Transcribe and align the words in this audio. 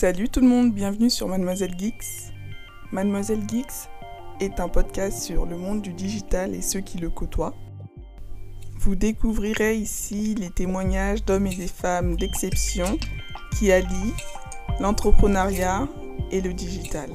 Salut 0.00 0.28
tout 0.28 0.38
le 0.38 0.46
monde, 0.46 0.72
bienvenue 0.72 1.10
sur 1.10 1.26
Mademoiselle 1.26 1.76
Geeks. 1.76 2.32
Mademoiselle 2.92 3.42
Geeks 3.48 3.90
est 4.38 4.60
un 4.60 4.68
podcast 4.68 5.20
sur 5.20 5.44
le 5.44 5.56
monde 5.56 5.82
du 5.82 5.92
digital 5.92 6.54
et 6.54 6.62
ceux 6.62 6.78
qui 6.78 6.98
le 6.98 7.10
côtoient. 7.10 7.56
Vous 8.78 8.94
découvrirez 8.94 9.74
ici 9.74 10.36
les 10.36 10.50
témoignages 10.50 11.24
d'hommes 11.24 11.48
et 11.48 11.56
des 11.56 11.66
femmes 11.66 12.14
d'exception 12.14 12.96
qui 13.58 13.72
allient 13.72 14.14
l'entrepreneuriat 14.78 15.88
et 16.30 16.42
le 16.42 16.54
digital. 16.54 17.10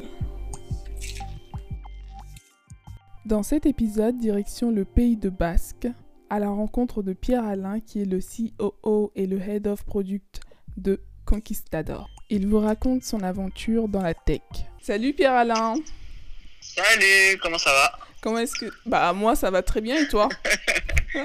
Dans 3.25 3.43
cet 3.43 3.65
épisode, 3.65 4.17
direction 4.17 4.71
le 4.71 4.83
pays 4.83 5.15
de 5.15 5.29
Basque, 5.29 5.87
à 6.29 6.37
la 6.37 6.49
rencontre 6.49 7.01
de 7.01 7.13
Pierre 7.13 7.45
Alain 7.45 7.79
qui 7.79 8.01
est 8.01 8.05
le 8.05 8.19
COO 8.19 9.13
et 9.15 9.25
le 9.25 9.39
Head 9.39 9.67
of 9.67 9.85
Product 9.85 10.41
de 10.75 11.01
Conquistador. 11.23 12.12
Il 12.29 12.47
vous 12.47 12.59
raconte 12.59 13.03
son 13.03 13.21
aventure 13.21 13.87
dans 13.87 14.01
la 14.01 14.13
tech. 14.13 14.41
Salut 14.81 15.13
Pierre 15.13 15.33
Alain. 15.33 15.75
Salut, 16.61 17.37
comment 17.41 17.57
ça 17.57 17.71
va? 17.71 17.99
Comment 18.21 18.39
est-ce 18.39 18.55
que 18.55 18.71
bah 18.85 19.11
moi 19.11 19.35
ça 19.35 19.51
va 19.51 19.61
très 19.61 19.81
bien 19.81 20.01
et 20.01 20.07
toi? 20.07 20.29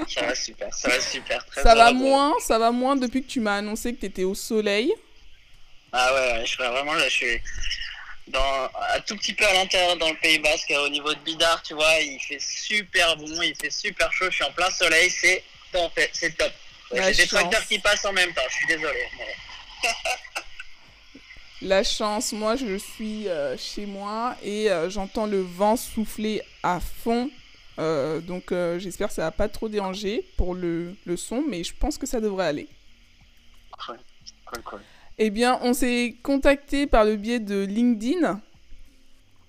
Ça 0.07 0.21
va 0.21 0.35
super, 0.35 0.71
ça 0.71 0.87
va 0.87 1.01
super. 1.01 1.43
ça 1.51 1.73
va 1.73 1.91
moins, 1.91 2.35
ça 2.45 2.59
va 2.59 2.69
moins 2.69 2.95
depuis 2.95 3.23
que 3.23 3.27
tu 3.27 3.39
m'as 3.39 3.55
annoncé 3.55 3.95
que 3.95 4.01
tu 4.01 4.05
étais 4.05 4.23
au 4.23 4.35
soleil? 4.35 4.93
Ah 5.91 6.13
ouais, 6.13 6.41
je 6.45 6.49
suis 6.51 6.57
vraiment 6.63 6.93
là, 6.93 7.09
je 7.09 7.15
suis 7.15 7.41
dans 8.27 8.69
un 8.93 8.99
tout 9.07 9.15
petit 9.15 9.33
peu 9.33 9.47
à 9.47 9.53
l'intérieur 9.53 9.97
dans 9.97 10.09
le 10.09 10.15
Pays 10.17 10.37
Basque 10.37 10.71
au 10.77 10.89
niveau 10.89 11.11
de 11.11 11.19
Bidar, 11.21 11.63
tu 11.63 11.73
vois, 11.73 11.91
il 12.01 12.19
fait 12.19 12.39
super 12.39 13.17
bon, 13.17 13.41
il 13.41 13.55
fait 13.55 13.71
super 13.71 14.13
chaud, 14.13 14.25
je 14.29 14.35
suis 14.35 14.43
en 14.43 14.51
plein 14.51 14.69
soleil, 14.69 15.09
c'est 15.09 15.43
c'est 16.13 16.37
top. 16.37 16.51
J'ai 16.93 17.13
des 17.13 17.27
tracteurs 17.27 17.65
qui 17.65 17.79
passent 17.79 18.05
en 18.05 18.13
même 18.13 18.31
temps, 18.35 18.43
je 18.47 18.53
suis 18.53 18.67
désolé. 18.67 19.07
La 21.61 21.83
chance, 21.83 22.31
moi 22.31 22.55
je 22.55 22.77
suis 22.77 23.27
euh, 23.27 23.57
chez 23.57 23.85
moi 23.85 24.35
et 24.43 24.71
euh, 24.71 24.89
j'entends 24.89 25.25
le 25.25 25.41
vent 25.41 25.75
souffler 25.75 26.41
à 26.63 26.79
fond. 26.79 27.29
Euh, 27.79 28.21
donc 28.21 28.53
j'espère 28.77 29.09
que 29.09 29.13
ça 29.13 29.23
va 29.23 29.31
pas 29.31 29.49
trop 29.49 29.67
déranger 29.67 30.25
pour 30.37 30.55
le, 30.55 30.95
le, 31.05 31.17
son, 31.17 31.43
mais 31.47 31.63
je 31.63 31.73
pense 31.77 31.97
que 31.97 32.05
ça 32.05 32.21
devrait 32.21 32.47
aller. 32.47 32.67
Cool, 33.85 33.97
cool, 34.45 34.63
cool. 34.63 34.79
Eh 35.17 35.29
bien, 35.29 35.59
on 35.61 35.73
s'est 35.73 36.15
contacté 36.23 36.87
par 36.87 37.03
le 37.03 37.17
biais 37.17 37.39
de 37.39 37.65
LinkedIn. 37.65 38.41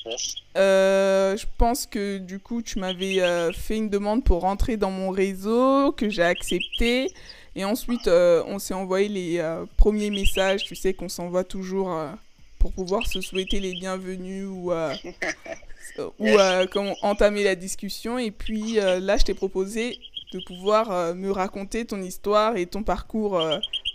Yes. 0.05 0.37
je 0.55 1.45
pense 1.59 1.87
que 1.87 2.19
du 2.19 2.41
coup, 2.41 2.63
tu 2.63 2.81
m'avais 2.81 3.53
fait 3.53 3.77
une 3.77 3.89
demande 3.89 4.25
pour 4.25 4.41
rentrer 4.41 4.77
dans 4.77 4.91
mon 4.91 5.11
réseau, 5.11 5.93
que 5.93 6.09
j'ai 6.09 6.25
accepté. 6.25 7.13
Et 7.57 7.65
ensuite, 7.65 8.07
euh, 8.07 8.43
on 8.47 8.59
s'est 8.59 8.75
envoyé 8.75 9.09
les 9.09 9.39
euh, 9.39 9.65
premiers 9.77 10.11
messages, 10.11 10.65
tu 10.65 10.77
sais, 10.77 10.95
qu'on 10.95 11.09
s'envoie 11.09 11.45
toujours 11.45 11.93
euh, 11.93 12.11
pour 12.59 12.73
pouvoir 12.73 13.07
se 13.07 13.21
souhaiter 13.21 13.59
les 13.59 13.73
bienvenus 13.73 14.47
ou, 14.47 14.73
ou 16.19 16.37
comment 16.71 16.95
entamer 17.03 17.43
la 17.43 17.57
discussion. 17.57 18.19
Et 18.19 18.31
puis 18.31 18.75
là, 18.75 19.17
je 19.17 19.25
t'ai 19.25 19.35
proposé 19.35 19.99
de 20.33 20.41
pouvoir 20.41 21.15
me 21.15 21.31
raconter 21.31 21.85
ton 21.87 22.01
histoire 22.03 22.57
et 22.57 22.67
ton 22.67 22.83
parcours 22.83 23.43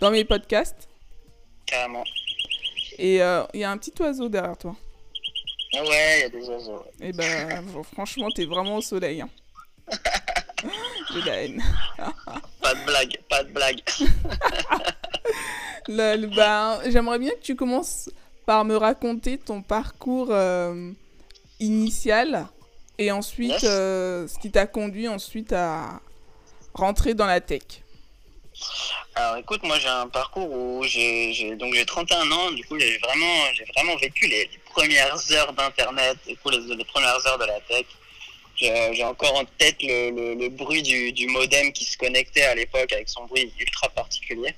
dans 0.00 0.10
mes 0.10 0.24
podcasts. 0.24 0.88
Carrément. 1.64 2.04
Et 2.98 3.16
il 3.16 3.60
y 3.60 3.64
a 3.64 3.70
un 3.70 3.78
petit 3.78 3.94
oiseau 4.00 4.28
derrière 4.28 4.58
toi. 4.58 4.76
Ouais, 5.72 6.18
il 6.18 6.20
y 6.22 6.24
a 6.24 6.28
des 6.28 6.48
oiseaux. 6.48 6.84
Et 7.00 7.08
eh 7.08 7.12
ben, 7.12 7.64
franchement, 7.92 8.28
t'es 8.30 8.46
vraiment 8.46 8.76
au 8.76 8.80
soleil. 8.80 9.20
Hein. 9.20 9.28
J'ai 11.12 11.22
la 11.22 11.42
haine. 11.42 11.62
de 12.86 12.90
blague, 12.92 13.18
pas 13.28 13.42
de 13.44 13.50
blague. 13.50 13.80
Ben, 15.88 16.80
j'aimerais 16.90 17.20
bien 17.20 17.30
que 17.30 17.42
tu 17.42 17.54
commences 17.54 18.10
par 18.44 18.64
me 18.64 18.76
raconter 18.76 19.38
ton 19.38 19.62
parcours 19.62 20.28
euh, 20.30 20.90
initial 21.60 22.48
et 22.98 23.12
ensuite 23.12 23.62
euh, 23.62 24.26
ce 24.26 24.36
qui 24.38 24.50
t'a 24.50 24.66
conduit 24.66 25.06
ensuite 25.06 25.52
à 25.52 26.00
rentrer 26.74 27.14
dans 27.14 27.26
la 27.26 27.40
tech. 27.40 27.62
Alors 29.14 29.36
écoute, 29.36 29.62
moi 29.62 29.78
j'ai 29.78 29.88
un 29.88 30.08
parcours 30.08 30.50
où 30.50 30.82
j'ai 30.84 31.54
donc 31.56 31.74
j'ai 31.74 31.84
31 31.84 32.30
ans, 32.32 32.50
du 32.52 32.64
coup 32.64 32.78
j'ai 32.78 32.98
vraiment 32.98 33.52
j'ai 33.54 33.64
vraiment 33.76 33.96
vécu 33.96 34.26
les, 34.26 34.48
premières 34.72 35.32
heures 35.32 35.52
d'internet, 35.52 36.18
du 36.26 36.36
coup 36.36 36.50
les, 36.50 36.84
premières 36.84 37.26
heures 37.26 37.38
de 37.38 37.44
la 37.44 37.60
tech. 37.60 37.86
J'ai 38.58 39.04
encore 39.04 39.34
en 39.34 39.44
tête 39.58 39.76
le, 39.82 40.34
le, 40.34 40.48
bruit 40.48 40.82
du, 40.82 41.26
modem 41.26 41.72
qui 41.72 41.84
se 41.84 41.96
connectait 41.98 42.42
à 42.42 42.54
l'époque 42.54 42.90
avec 42.92 43.08
son 43.08 43.24
bruit 43.26 43.52
ultra 43.58 43.88
particulier. 43.90 44.54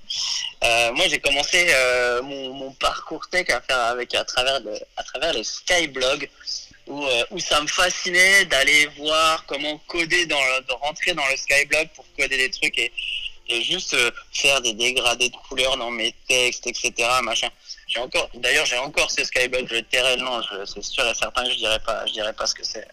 Euh, 0.63 0.93
moi, 0.93 1.09
j'ai 1.09 1.19
commencé 1.19 1.67
euh, 1.71 2.23
mon, 2.23 2.73
parcours 2.73 3.29
tech 3.29 3.51
à 3.51 3.61
faire 3.61 3.79
avec 3.79 4.15
à 4.15 4.25
travers 4.25 4.61
le, 4.61 4.75
à 4.97 5.03
travers 5.03 5.35
euh, 5.35 7.25
où 7.31 7.39
ça 7.39 7.61
me 7.61 7.67
fascinait 7.67 8.45
d'aller 8.47 8.87
voir 8.99 9.45
comment 9.47 9.79
coder 9.89 10.27
dans 10.27 10.37
de 10.37 10.73
rentrer 10.81 11.13
dans 11.15 11.27
le 11.27 11.37
skyblog 11.37 11.89
pour 11.95 12.05
coder 12.17 12.37
des 12.37 12.51
trucs 12.51 12.79
et, 12.79 12.93
et 13.49 13.63
juste 13.63 13.97
faire 14.33 14.61
des 14.61 14.75
dégradés 14.75 15.29
de 15.29 15.37
couleurs 15.49 15.77
dans 15.77 15.91
mes 15.91 16.15
textes, 16.29 16.67
etc. 16.67 16.93
Machin. 17.23 17.51
J'ai 17.89 18.01
encore, 18.01 18.29
d'ailleurs, 18.35 18.67
j'ai 18.67 18.77
encore 18.79 19.11
ce 19.11 19.25
Skybug, 19.25 19.67
je 19.71 19.81
tairai 19.81 20.17
le 20.17 20.23
nom, 20.23 20.41
c'est 20.67 20.83
sûr 20.83 21.07
et 21.07 21.15
certain 21.15 21.45
que 21.45 21.51
je 21.51 21.57
dirais 21.57 21.79
pas, 21.81 22.05
je 22.07 22.13
dirais 22.13 22.35
pas 22.35 22.47
ce 22.47 22.55
que 22.55 22.65
c'est. 22.65 22.87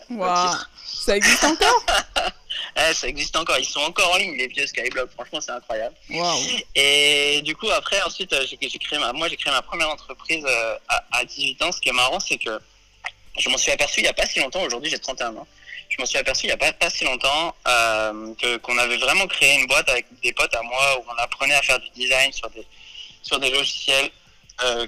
Ça 0.86 1.18
existe 1.18 1.44
encore? 1.44 1.86
Eh, 2.78 2.94
Ça 2.94 3.08
existe 3.08 3.36
encore, 3.36 3.58
ils 3.58 3.66
sont 3.66 3.82
encore 3.82 4.14
en 4.14 4.18
ligne, 4.18 4.38
les 4.38 4.48
vieux 4.48 4.66
Skyblogs, 4.66 5.10
franchement, 5.12 5.40
c'est 5.42 5.52
incroyable. 5.52 5.94
Wow. 6.10 6.40
Et 6.74 7.42
du 7.44 7.54
coup, 7.56 7.70
après, 7.70 8.02
ensuite, 8.04 8.32
euh, 8.32 8.46
j'ai, 8.50 8.58
créé 8.80 8.98
ma, 8.98 9.12
moi, 9.12 9.28
j'ai 9.28 9.36
créé 9.36 9.52
ma 9.52 9.62
première 9.62 9.90
entreprise 9.90 10.44
euh, 10.46 10.78
à, 10.88 11.04
à 11.12 11.26
18 11.26 11.62
ans. 11.64 11.72
Ce 11.74 11.82
qui 11.82 11.90
est 11.90 11.94
marrant, 11.94 12.20
c'est 12.20 12.38
que 12.38 12.60
je 13.38 13.50
m'en 13.50 13.58
suis 13.58 13.72
aperçu 13.72 14.00
il 14.00 14.04
n'y 14.04 14.10
a 14.10 14.14
pas 14.14 14.26
si 14.26 14.40
longtemps, 14.40 14.62
aujourd'hui 14.62 14.90
j'ai 14.90 15.00
31 15.00 15.36
ans, 15.36 15.48
je 15.90 15.96
m'en 16.00 16.06
suis 16.06 16.18
aperçu 16.18 16.46
il 16.46 16.48
n'y 16.48 16.54
a 16.54 16.58
pas, 16.58 16.72
pas 16.74 16.90
si 16.90 17.04
longtemps 17.04 17.54
euh, 17.68 18.34
que, 18.36 18.58
qu'on 18.58 18.78
avait 18.78 18.98
vraiment 18.98 19.28
créé 19.28 19.56
une 19.56 19.68
boîte 19.68 19.90
avec 19.90 20.06
des 20.24 20.32
potes 20.34 20.54
à 20.56 20.62
moi 20.62 21.00
où 21.00 21.06
on 21.10 21.22
apprenait 21.22 21.56
à 21.56 21.62
faire 21.62 21.80
du 21.80 21.90
design 21.90 22.32
sur 22.32 22.50
des, 22.52 22.66
sur 23.22 23.40
des 23.40 23.50
logiciels 23.50 24.10
euh, 24.64 24.88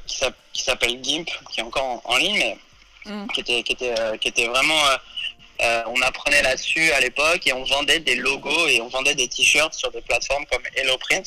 qui 0.54 0.64
s'appelle 0.64 1.04
GIMP, 1.04 1.30
qui 1.52 1.60
est 1.60 1.64
encore 1.64 2.02
en, 2.06 2.16
ligne, 2.16 2.38
mais 2.38 2.58
mm. 3.06 3.28
qui, 3.34 3.42
était, 3.42 3.64
qui, 3.64 3.74
était, 3.74 4.00
euh, 4.00 4.16
qui 4.18 4.30
était 4.30 4.48
vraiment... 4.48 4.82
Euh, 5.62 5.82
on 5.88 6.00
apprenait 6.04 6.44
là-dessus 6.44 6.92
à 6.92 7.00
l'époque 7.00 7.48
et 7.48 7.54
on 7.54 7.64
vendait 7.64 8.00
des 8.00 8.16
logos 8.16 8.68
et 8.68 8.80
on 8.80 8.88
vendait 8.90 9.16
des 9.16 9.28
t-shirts 9.28 9.74
sur 9.74 9.92
des 9.92 10.02
plateformes 10.02 10.46
comme 10.46 10.62
HelloPrint 10.76 11.24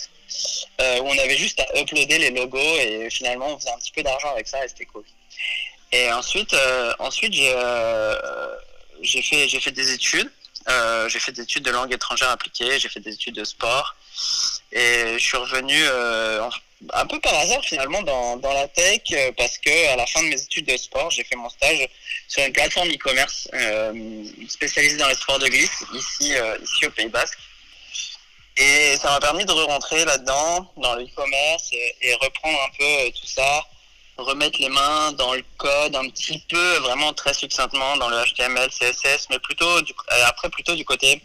où 0.78 1.02
on 1.02 1.18
avait 1.18 1.36
juste 1.36 1.58
à 1.58 1.80
uploader 1.80 2.18
les 2.18 2.30
logos 2.30 2.76
et 2.78 3.08
finalement 3.10 3.48
on 3.48 3.58
faisait 3.58 3.72
un 3.72 3.78
petit 3.78 3.90
peu 3.90 4.04
d'argent 4.04 4.30
avec 4.30 4.46
ça 4.46 4.64
et 4.64 4.68
c'était 4.68 4.84
cool. 4.84 5.02
Et 5.90 6.12
ensuite, 6.12 6.54
ensuite 7.00 7.32
j'ai 9.02 9.60
fait 9.60 9.72
des 9.72 9.92
études. 9.92 10.30
j'ai 11.08 11.18
fait 11.18 11.32
des 11.32 11.42
études 11.42 11.64
de 11.64 11.72
langue 11.72 11.92
étrangère 11.92 12.30
appliquée, 12.30 12.78
j'ai 12.78 12.88
fait 12.88 13.00
des 13.00 13.14
études 13.14 13.34
de 13.34 13.44
sport 13.44 13.96
et 14.70 15.18
je 15.18 15.24
suis 15.24 15.38
revenu 15.38 15.76
en, 16.40 16.50
un 16.92 17.06
peu 17.06 17.20
par 17.20 17.34
hasard 17.34 17.62
finalement 17.62 18.02
dans, 18.02 18.36
dans 18.38 18.52
la 18.52 18.66
tech 18.68 19.00
euh, 19.12 19.32
parce 19.36 19.58
que 19.58 19.88
à 19.88 19.96
la 19.96 20.06
fin 20.06 20.22
de 20.22 20.28
mes 20.28 20.40
études 20.40 20.66
de 20.66 20.76
sport, 20.76 21.10
j'ai 21.10 21.24
fait 21.24 21.36
mon 21.36 21.48
stage 21.48 21.88
sur 22.28 22.44
une 22.44 22.52
plateforme 22.52 22.88
e-commerce 22.88 23.48
euh, 23.54 24.24
spécialisée 24.48 24.96
dans 24.96 25.08
les 25.08 25.14
sports 25.14 25.38
de 25.38 25.48
glisse 25.48 25.84
ici, 25.94 26.34
euh, 26.34 26.56
ici 26.62 26.86
au 26.86 26.90
Pays 26.90 27.08
Basque. 27.08 27.38
Et 28.56 28.96
ça 28.96 29.10
m'a 29.10 29.20
permis 29.20 29.44
de 29.44 29.52
re-rentrer 29.52 30.04
là-dedans, 30.04 30.70
dans 30.76 30.94
le 30.94 31.04
e-commerce 31.04 31.70
et, 31.72 32.14
reprendre 32.14 32.58
un 32.62 32.76
peu 32.76 33.10
tout 33.12 33.26
ça, 33.26 33.64
remettre 34.18 34.58
les 34.60 34.68
mains 34.68 35.12
dans 35.12 35.34
le 35.34 35.44
code 35.56 35.94
un 35.94 36.08
petit 36.10 36.42
peu, 36.48 36.76
vraiment 36.78 37.12
très 37.14 37.32
succinctement 37.32 37.96
dans 37.96 38.08
le 38.08 38.22
HTML, 38.24 38.68
CSS, 38.70 39.28
mais 39.30 39.38
plutôt 39.38 39.70
après 40.26 40.50
plutôt 40.50 40.74
du 40.74 40.84
côté 40.84 41.22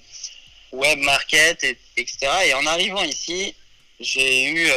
web 0.72 1.00
market, 1.00 1.62
et, 1.64 1.78
etc. 1.98 2.28
Et 2.46 2.54
en 2.54 2.66
arrivant 2.68 3.04
ici, 3.04 3.56
j'ai 4.00 4.46
eu 4.46 4.72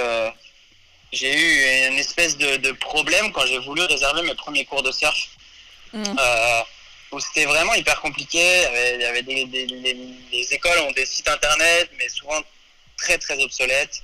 j'ai 1.13 1.35
eu 1.35 1.89
une 1.89 1.99
espèce 1.99 2.37
de, 2.37 2.57
de 2.57 2.73
problème 2.73 3.33
quand 3.33 3.47
j'ai 3.47 3.59
voulu 3.59 3.83
réserver 3.83 4.23
mes 4.23 4.35
premiers 4.35 4.65
cours 4.65 4.83
de 4.83 4.93
surf. 4.93 5.29
Mm. 5.93 6.05
Euh, 6.19 6.63
où 7.13 7.21
c'était 7.21 7.47
vraiment 7.47 7.75
hyper 7.75 8.01
compliqué. 8.01 8.65
Il 8.97 9.01
y 9.01 9.05
avait, 9.05 9.23
des, 9.23 9.45
des, 9.47 9.67
les, 9.67 10.55
écoles 10.55 10.79
ont 10.81 10.93
des 10.93 11.07
sites 11.07 11.29
internet, 11.29 11.91
mais 11.99 12.09
souvent 12.09 12.41
très 12.97 13.19
très 13.19 13.43
obsolètes. 13.43 14.03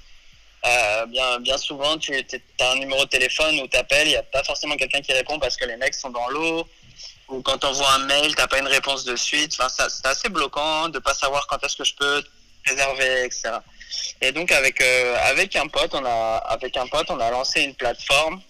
Euh, 0.64 1.06
bien, 1.06 1.40
bien 1.40 1.58
souvent, 1.58 1.98
tu 1.98 2.14
as 2.14 2.70
un 2.70 2.76
numéro 2.76 3.04
de 3.04 3.10
téléphone 3.10 3.60
où 3.60 3.68
tu 3.68 3.76
appelles, 3.76 4.06
il 4.06 4.10
n'y 4.10 4.16
a 4.16 4.22
pas 4.22 4.42
forcément 4.42 4.76
quelqu'un 4.76 5.02
qui 5.02 5.12
répond 5.12 5.38
parce 5.38 5.56
que 5.56 5.66
les 5.66 5.76
mecs 5.76 5.94
sont 5.94 6.10
dans 6.10 6.28
l'eau. 6.28 6.66
Ou 7.28 7.42
quand 7.42 7.64
on 7.64 7.72
voit 7.72 7.92
un 7.92 7.98
mail, 8.06 8.34
tu 8.34 8.40
n'as 8.40 8.46
pas 8.46 8.58
une 8.58 8.68
réponse 8.68 9.04
de 9.04 9.16
suite. 9.16 9.56
Enfin, 9.58 9.68
c'est 9.68 10.06
assez 10.06 10.28
bloquant 10.28 10.88
de 10.88 10.94
ne 10.94 11.02
pas 11.02 11.14
savoir 11.14 11.46
quand 11.46 11.62
est-ce 11.64 11.76
que 11.76 11.84
je 11.84 11.94
peux 11.94 12.22
réserver, 12.66 13.24
etc. 13.24 13.50
Et 14.20 14.32
donc 14.32 14.52
avec 14.52 14.80
euh, 14.80 15.16
avec 15.22 15.56
un 15.56 15.66
pote, 15.68 15.94
on 15.94 16.04
a 16.04 16.36
avec 16.48 16.76
un 16.76 16.86
pote, 16.86 17.10
on 17.10 17.20
a 17.20 17.30
lancé 17.30 17.62
une 17.62 17.74
plateforme 17.74 18.40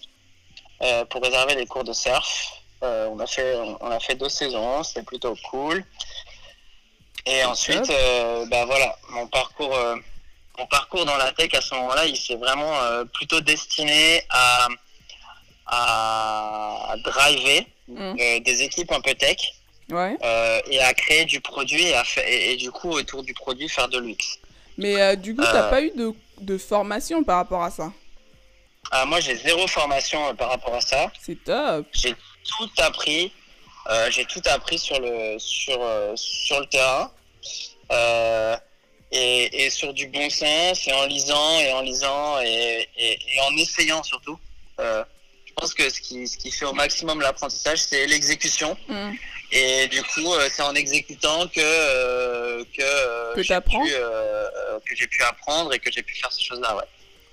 euh, 0.81 1.05
pour 1.05 1.21
réserver 1.23 1.55
des 1.55 1.65
cours 1.65 1.83
de 1.83 1.93
surf. 1.93 2.61
Euh, 2.83 3.07
on 3.07 3.19
a 3.19 3.27
fait 3.27 3.55
on 3.81 3.89
a 3.91 3.99
fait 3.99 4.15
deux 4.15 4.29
saisons, 4.29 4.83
c'était 4.83 5.03
plutôt 5.03 5.35
cool. 5.49 5.83
Et 7.25 7.43
ensuite, 7.43 7.91
bah 8.51 8.65
voilà, 8.65 8.95
mon 9.09 9.25
parcours 9.27 9.75
mon 10.59 10.67
parcours 10.67 11.05
dans 11.05 11.17
la 11.17 11.31
tech 11.31 11.53
à 11.55 11.61
ce 11.61 11.73
moment-là, 11.73 12.05
il 12.05 12.15
s'est 12.15 12.35
vraiment 12.35 12.73
plutôt 13.13 13.41
destiné 13.41 14.23
à 14.29 14.67
à 15.67 16.95
driver 17.03 17.65
Mm. 17.87 18.15
des 18.43 18.63
équipes 18.63 18.91
un 18.91 19.01
peu 19.01 19.13
tech 19.13 19.37
Ouais. 19.91 20.17
et 20.71 20.79
à 20.79 20.93
créer 20.95 21.25
du 21.25 21.39
produit 21.39 21.83
et, 21.83 21.93
à 21.93 22.03
et 22.27 22.55
du 22.55 22.71
coup 22.71 22.89
autour 22.89 23.21
du 23.21 23.35
produit 23.35 23.69
faire 23.69 23.87
de 23.87 23.99
l'UX. 23.99 24.39
Mais 24.77 25.01
euh, 25.01 25.15
du 25.15 25.35
coup, 25.35 25.41
t'as 25.43 25.67
Euh. 25.67 25.69
pas 25.69 25.81
eu 25.81 25.91
de, 25.91 26.11
de 26.41 26.57
formation 26.57 27.23
par 27.23 27.37
rapport 27.37 27.63
à 27.63 27.71
ça? 27.71 27.91
Ah, 28.91 29.05
moi 29.05 29.19
j'ai 29.19 29.35
zéro 29.35 29.65
formation 29.67 30.27
euh, 30.27 30.33
par 30.33 30.49
rapport 30.49 30.75
à 30.75 30.81
ça. 30.81 31.11
C'est 31.21 31.43
top. 31.43 31.87
J'ai 31.93 32.13
tout 32.57 32.69
appris. 32.77 33.31
J'ai 34.09 34.25
tout 34.25 34.41
appris 34.45 34.79
sur 34.79 34.99
le 34.99 35.37
sur 35.37 35.79
sur 36.15 36.59
le 36.59 36.65
terrain 36.65 37.11
et, 39.11 39.65
et 39.65 39.69
sur 39.69 39.93
du 39.93 40.07
bon 40.07 40.29
sens 40.29 40.87
et 40.87 40.93
en 40.93 41.05
lisant 41.05 41.59
et 41.59 41.71
en 41.71 41.81
lisant 41.81 42.39
et, 42.41 42.87
et, 42.97 43.11
et 43.13 43.41
en 43.41 43.55
essayant 43.57 44.01
surtout. 44.03 44.39
Euh, 44.79 45.03
pense 45.55 45.73
que 45.73 45.89
ce 45.89 46.01
qui 46.01 46.27
ce 46.27 46.37
qui 46.37 46.51
fait 46.51 46.65
au 46.65 46.73
maximum 46.73 47.21
l'apprentissage 47.21 47.79
c'est 47.79 48.05
l'exécution 48.07 48.77
Mm. 48.87 49.11
et 49.51 49.87
du 49.87 50.01
coup 50.03 50.33
euh, 50.33 50.47
c'est 50.51 50.61
en 50.61 50.75
exécutant 50.75 51.47
que 51.47 51.59
euh, 51.59 52.63
que 52.75 52.81
euh, 52.81 53.33
Que 53.35 53.43
j'ai 53.43 53.59
pu, 53.61 53.77
que 54.87 54.95
j'ai 54.95 55.07
pu 55.07 55.23
apprendre 55.23 55.73
et 55.73 55.79
que 55.79 55.91
j'ai 55.91 56.03
pu 56.03 56.15
faire 56.15 56.31
ces 56.31 56.43
choses 56.43 56.59
là 56.61 56.75
ouais. 56.75 56.83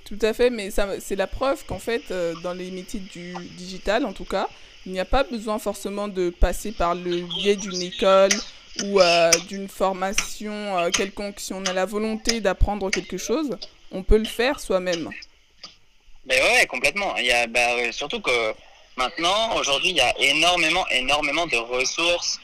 Tout 0.04 0.18
à 0.20 0.32
fait, 0.34 0.50
mais 0.50 0.70
c'est 1.00 1.16
la 1.16 1.26
preuve 1.26 1.64
qu'en 1.64 1.78
fait, 1.78 2.02
dans 2.42 2.52
les 2.52 2.70
métiers 2.70 3.00
du 3.00 3.34
digital, 3.56 4.04
en 4.04 4.12
tout 4.12 4.26
cas, 4.26 4.46
il 4.84 4.92
n'y 4.92 5.00
a 5.00 5.06
pas 5.06 5.22
besoin 5.24 5.58
forcément 5.58 6.06
de 6.08 6.28
passer 6.28 6.72
par 6.72 6.94
le 6.94 7.22
biais 7.38 7.56
d'une 7.56 7.80
école 7.80 8.32
ou 8.84 9.00
euh, 9.00 9.30
d'une 9.48 9.68
formation 9.68 10.78
euh, 10.78 10.90
quelconque. 10.90 11.40
Si 11.40 11.52
on 11.54 11.64
a 11.64 11.72
la 11.72 11.86
volonté 11.86 12.40
d'apprendre 12.40 12.90
quelque 12.90 13.16
chose, 13.16 13.56
on 13.90 14.02
peut 14.02 14.18
le 14.18 14.24
faire 14.24 14.60
soi-même. 14.60 15.08
Mais 16.26 16.40
ouais, 16.40 16.66
complètement. 16.66 17.16
Il 17.16 17.26
y 17.26 17.32
a, 17.32 17.46
bah, 17.46 17.72
euh, 17.72 17.92
surtout 17.92 18.20
que 18.20 18.54
maintenant, 18.96 19.56
aujourd'hui, 19.56 19.90
il 19.90 19.96
y 19.96 20.00
a 20.00 20.14
énormément, 20.18 20.86
énormément 20.90 21.46
de 21.46 21.56
ressources 21.56 22.38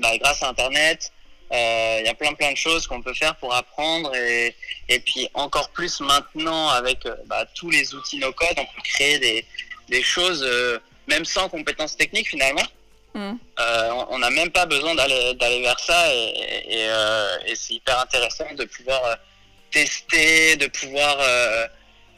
bah, 0.00 0.16
grâce 0.18 0.42
à 0.42 0.48
Internet. 0.48 1.12
Euh, 1.52 1.96
il 2.00 2.06
y 2.06 2.08
a 2.08 2.14
plein, 2.14 2.32
plein 2.34 2.52
de 2.52 2.56
choses 2.56 2.86
qu'on 2.86 3.02
peut 3.02 3.14
faire 3.14 3.36
pour 3.36 3.54
apprendre. 3.54 4.14
Et, 4.14 4.54
et 4.88 5.00
puis, 5.00 5.28
encore 5.34 5.70
plus 5.70 6.00
maintenant, 6.00 6.68
avec 6.70 7.06
euh, 7.06 7.14
bah, 7.26 7.44
tous 7.54 7.70
les 7.70 7.94
outils 7.94 8.18
no-code, 8.18 8.54
on 8.56 8.64
peut 8.64 8.82
créer 8.84 9.18
des, 9.18 9.44
des 9.88 10.02
choses, 10.02 10.42
euh, 10.44 10.78
même 11.06 11.24
sans 11.24 11.48
compétences 11.48 11.96
techniques, 11.96 12.28
finalement. 12.28 12.66
Mm. 13.14 13.32
Euh, 13.58 13.90
on- 14.10 14.18
n'a 14.18 14.30
même 14.30 14.50
pas 14.50 14.66
besoin 14.66 14.94
d'aller 14.94 15.34
d'aller 15.34 15.60
vers 15.62 15.80
ça. 15.80 16.14
Et, 16.14 16.64
et, 16.68 16.86
euh, 16.88 17.36
et 17.46 17.56
c'est 17.56 17.74
hyper 17.74 17.98
intéressant 17.98 18.46
de 18.54 18.64
pouvoir 18.64 19.04
euh, 19.04 19.14
tester, 19.70 20.56
de 20.56 20.66
pouvoir... 20.66 21.16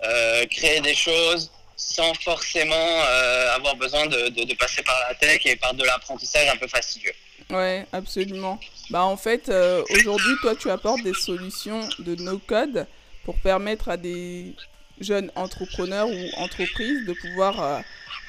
euh, 0.05 0.47
créer 0.47 0.81
des 0.81 0.95
choses 0.95 1.51
sans 1.77 2.15
forcément 2.15 2.75
euh, 2.77 3.55
avoir 3.57 3.77
besoin 3.77 4.07
de, 4.07 4.29
de, 4.29 4.45
de 4.45 4.55
passer 4.55 4.83
par 4.83 4.97
la 5.09 5.15
tech 5.15 5.41
et 5.47 5.57
par 5.57 5.75
de 5.75 5.85
l'apprentissage 5.85 6.49
un 6.49 6.57
peu 6.57 6.69
fastidieux. 6.69 7.13
Ouais, 7.51 7.87
absolument. 7.93 8.61
Bah 8.91 9.05
en 9.05 9.17
fait, 9.17 9.49
euh, 9.49 9.83
aujourd'hui, 9.91 10.37
toi, 10.41 10.55
tu 10.55 10.71
apportes 10.71 11.03
des 11.03 11.15
solutions 11.15 11.89
de 11.99 12.15
no-code 12.17 12.87
pour 13.25 13.37
permettre 13.41 13.89
à 13.89 13.97
des 13.97 14.55
jeunes 15.01 15.33
entrepreneurs 15.35 16.09
ou 16.09 16.31
entreprises 16.37 17.05
de 17.07 17.13
pouvoir 17.13 17.61
euh, 17.61 17.81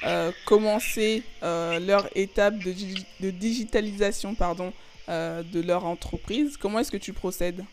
euh, 0.03 0.31
commencer 0.45 1.23
euh, 1.43 1.79
leur 1.79 2.09
étape 2.15 2.57
de, 2.59 2.71
digi- 2.71 3.05
de 3.19 3.29
digitalisation 3.29 4.35
pardon, 4.35 4.73
de 5.07 5.61
leur 5.61 5.85
entreprise. 5.85 6.57
Comment 6.57 6.79
est-ce 6.79 6.91
que 6.91 6.97
tu 6.97 7.13
procèdes? 7.13 7.63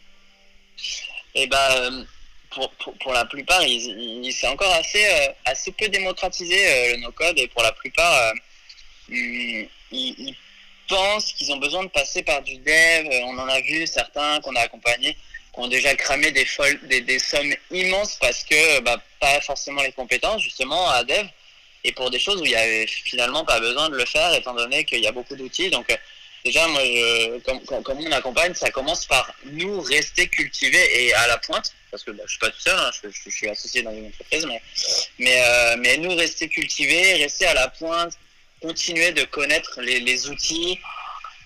Et 1.35 1.47
ben 1.47 2.07
pour, 2.51 2.71
pour, 3.01 3.13
la 3.13 3.25
plupart, 3.25 3.63
il, 3.63 4.25
il- 4.27 4.33
c'est 4.33 4.47
encore 4.49 4.73
assez, 4.75 5.05
euh, 5.05 5.29
assez 5.45 5.73
peu 5.73 5.89
démocratisé 5.89 6.57
euh, 6.67 6.93
le 6.93 6.97
no-code 7.03 7.39
et 7.39 7.49
pour 7.49 7.63
la 7.63 7.73
plupart, 7.73 8.15
euh, 8.15 8.33
ils, 9.09 9.69
ils- 9.93 10.15
ils 10.19 10.37
pensent 10.89 11.33
qu'ils 11.33 11.53
ont 11.53 11.57
besoin 11.59 11.85
de 11.85 11.89
passer 11.89 12.23
par 12.23 12.43
du 12.43 12.57
dev. 12.59 13.09
On 13.27 13.39
en 13.39 13.49
a 13.49 13.61
vu 13.61 13.87
certains 13.87 14.41
qu'on 14.41 14.55
a 14.57 14.61
accompagnés 14.61 15.15
qui 15.55 15.61
ont 15.61 15.69
déjà 15.69 15.95
cramé 15.95 16.31
des, 16.33 16.45
folles, 16.45 16.79
des, 16.89 17.01
des 17.01 17.19
sommes 17.19 17.55
immenses 17.71 18.17
parce 18.21 18.45
que 18.45 18.81
bah, 18.81 19.01
pas 19.21 19.41
forcément 19.41 19.83
les 19.83 19.93
compétences 19.93 20.43
justement 20.43 20.89
à 20.91 21.05
dev 21.05 21.27
et 21.85 21.93
pour 21.93 22.11
des 22.11 22.19
choses 22.19 22.41
où 22.41 22.45
il 22.45 22.51
y 22.51 22.57
avait 22.57 22.87
finalement 22.87 23.45
pas 23.45 23.59
besoin 23.59 23.89
de 23.89 23.97
le 23.97 24.05
faire 24.05 24.33
étant 24.35 24.55
donné 24.55 24.85
qu'il 24.85 25.01
y 25.01 25.07
a 25.07 25.13
beaucoup 25.13 25.35
d'outils. 25.37 25.71
Donc 25.71 25.87
déjà, 26.45 26.67
moi, 26.69 26.81
je, 26.85 27.39
comme, 27.41 27.83
comme, 27.83 27.99
on 27.99 28.13
accompagne, 28.13 28.55
ça 28.55 28.71
commence 28.71 29.07
par 29.07 29.33
nous 29.45 29.81
rester 29.81 30.29
cultivés 30.29 31.07
et 31.07 31.15
à 31.15 31.27
la 31.27 31.39
pointe 31.39 31.75
parce 31.91 32.05
que 32.05 32.11
bah, 32.13 32.23
je 32.27 32.31
suis 32.31 32.39
pas 32.39 32.51
tout 32.51 32.61
seul, 32.61 32.79
hein, 32.79 32.91
je, 33.03 33.31
suis 33.31 33.49
associé 33.49 33.83
dans 33.83 33.93
une 33.93 34.07
entreprise, 34.07 34.47
mais, 35.19 35.43
euh, 35.43 35.77
mais 35.79 35.97
nous 35.99 36.15
rester 36.15 36.49
cultivés, 36.49 37.15
rester 37.15 37.47
à 37.47 37.55
la 37.55 37.69
pointe, 37.69 38.13
continuer 38.63 39.13
de 39.13 39.25
connaître 39.25 39.81
les, 39.81 40.29
outils, 40.29 40.79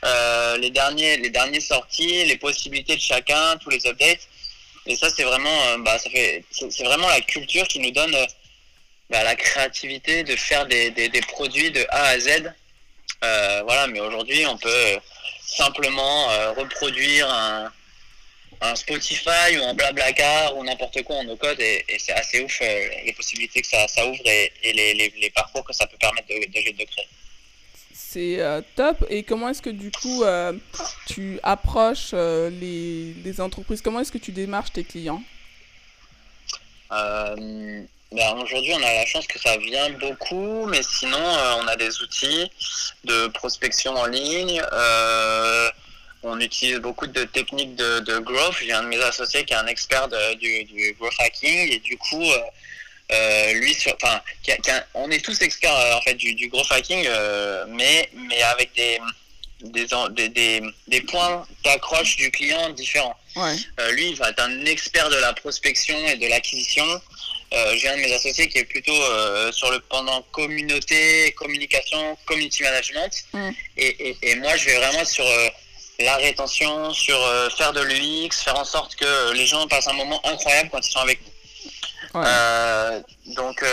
euh, 0.04 0.56
les, 0.58 0.70
derniers, 0.70 1.16
les 1.16 1.30
derniers 1.30 1.60
sorties, 1.60 2.24
les 2.24 2.36
possibilités 2.36 2.96
de 2.96 3.00
chacun, 3.00 3.56
tous 3.58 3.70
les 3.70 3.86
updates. 3.86 4.28
Et 4.86 4.96
ça, 4.96 5.08
c'est 5.08 5.22
vraiment, 5.22 5.62
euh, 5.68 5.78
bah, 5.78 5.98
ça 5.98 6.10
fait, 6.10 6.44
c'est 6.50 6.84
vraiment 6.84 7.08
la 7.08 7.20
culture 7.22 7.66
qui 7.66 7.78
nous 7.78 7.90
donne 7.90 8.14
bah, 9.08 9.22
la 9.22 9.34
créativité 9.34 10.24
de 10.24 10.36
faire 10.36 10.66
des, 10.66 10.90
des 10.90 11.20
produits 11.22 11.70
de 11.70 11.86
A 11.88 12.08
à 12.08 12.18
Z. 12.18 12.52
Euh, 13.22 13.62
voilà, 13.64 13.86
mais 13.86 14.00
aujourd'hui, 14.00 14.44
on 14.46 14.58
peut 14.58 14.68
euh, 14.68 14.98
simplement 15.40 16.30
euh, 16.30 16.52
reproduire 16.52 17.28
un, 17.30 17.72
un 18.60 18.74
Spotify 18.74 19.56
ou 19.58 19.64
un 19.64 19.74
Blablacar 19.74 20.56
ou 20.56 20.64
n'importe 20.64 21.02
quoi 21.04 21.16
en 21.16 21.24
no-code 21.24 21.60
et, 21.60 21.84
et 21.88 21.98
c'est 21.98 22.12
assez 22.12 22.42
ouf 22.42 22.58
euh, 22.60 22.88
les 23.04 23.12
possibilités 23.12 23.62
que 23.62 23.66
ça, 23.66 23.86
ça 23.88 24.06
ouvre 24.06 24.26
et, 24.26 24.52
et 24.62 24.72
les, 24.72 24.94
les, 24.94 25.12
les 25.20 25.30
parcours 25.30 25.64
que 25.64 25.72
ça 25.72 25.86
peut 25.86 25.96
permettre 25.98 26.28
de, 26.28 26.34
de, 26.34 26.76
de 26.76 26.84
créer. 26.84 27.08
C'est 27.92 28.40
top. 28.76 29.04
Et 29.08 29.22
comment 29.22 29.48
est-ce 29.48 29.62
que 29.62 29.70
du 29.70 29.90
coup 29.90 30.24
tu 31.06 31.40
approches 31.42 32.12
les, 32.12 33.14
les 33.24 33.40
entreprises? 33.40 33.80
Comment 33.82 34.00
est-ce 34.00 34.12
que 34.12 34.18
tu 34.18 34.32
démarches 34.32 34.72
tes 34.72 34.84
clients? 34.84 35.22
Euh, 36.92 37.82
ben 38.14 38.30
aujourd'hui, 38.42 38.72
on 38.74 38.82
a 38.82 38.92
la 38.92 39.06
chance 39.06 39.26
que 39.26 39.38
ça 39.38 39.56
vient 39.58 39.90
beaucoup, 39.90 40.66
mais 40.66 40.82
sinon, 40.82 41.18
euh, 41.18 41.54
on 41.60 41.66
a 41.68 41.76
des 41.76 42.00
outils 42.02 42.50
de 43.04 43.26
prospection 43.28 43.92
en 43.94 44.06
ligne. 44.06 44.62
euh, 44.72 45.70
on 46.26 46.40
utilise 46.40 46.78
beaucoup 46.78 47.06
de 47.06 47.24
techniques 47.24 47.74
de, 47.76 47.98
de 48.00 48.18
growth. 48.18 48.56
J'ai 48.62 48.72
un 48.72 48.82
de 48.84 48.88
mes 48.88 49.00
associés 49.02 49.44
qui 49.44 49.52
est 49.52 49.56
un 49.56 49.66
expert 49.66 50.08
de- 50.08 50.34
du, 50.34 50.64
du 50.64 50.96
growth 50.98 51.12
hacking 51.18 51.70
et 51.72 51.78
du 51.80 51.98
coup, 51.98 52.24
euh, 53.12 53.52
lui, 53.54 53.74
sur, 53.74 53.94
enfin, 54.02 54.20
qui 54.42 54.50
a- 54.52 54.56
qui 54.56 54.70
a- 54.70 54.86
on 54.94 55.10
est 55.10 55.22
tous 55.22 55.38
experts 55.42 55.74
en 55.98 56.00
fait 56.00 56.14
du, 56.14 56.34
du 56.34 56.48
growth 56.48 56.72
hacking, 56.72 57.06
mais 57.68 58.08
mais 58.14 58.40
avec 58.42 58.72
des 58.74 58.98
des, 59.60 59.86
des, 60.10 60.28
des, 60.28 60.62
des 60.88 61.00
points 61.02 61.46
d'accroche 61.64 62.16
du 62.16 62.30
client 62.30 62.68
différents. 62.70 63.16
Ouais. 63.36 63.56
Lui, 63.92 64.10
il 64.10 64.16
va 64.16 64.28
être 64.30 64.40
un 64.42 64.64
expert 64.66 65.08
de 65.10 65.16
la 65.16 65.32
prospection 65.32 65.96
et 66.08 66.16
de 66.16 66.26
l'acquisition. 66.26 66.84
Euh, 67.52 67.76
J'ai 67.76 67.88
un 67.88 67.96
de 67.96 68.02
mes 68.02 68.12
associés 68.12 68.48
qui 68.48 68.58
est 68.58 68.64
plutôt 68.64 68.94
euh, 68.94 69.52
sur 69.52 69.70
le 69.70 69.80
pendant 69.80 70.22
communauté, 70.32 71.32
communication, 71.32 72.16
community 72.26 72.62
management. 72.62 73.12
Mm. 73.32 73.50
Et, 73.76 74.08
et, 74.08 74.16
et 74.22 74.34
moi, 74.36 74.56
je 74.56 74.64
vais 74.66 74.76
vraiment 74.76 75.04
sur 75.04 75.26
euh, 75.26 75.48
la 76.00 76.16
rétention, 76.16 76.92
sur 76.92 77.18
faire 77.56 77.72
de 77.72 77.82
l'UX, 77.82 78.42
faire 78.42 78.58
en 78.58 78.64
sorte 78.64 78.96
que 78.96 79.32
les 79.32 79.46
gens 79.46 79.66
passent 79.68 79.86
un 79.88 79.92
moment 79.92 80.20
incroyable 80.26 80.70
quand 80.72 80.84
ils 80.84 80.90
sont 80.90 81.00
avec 81.00 81.20
nous. 81.22 82.20
Ouais. 82.20 83.02
Donc, 83.34 83.64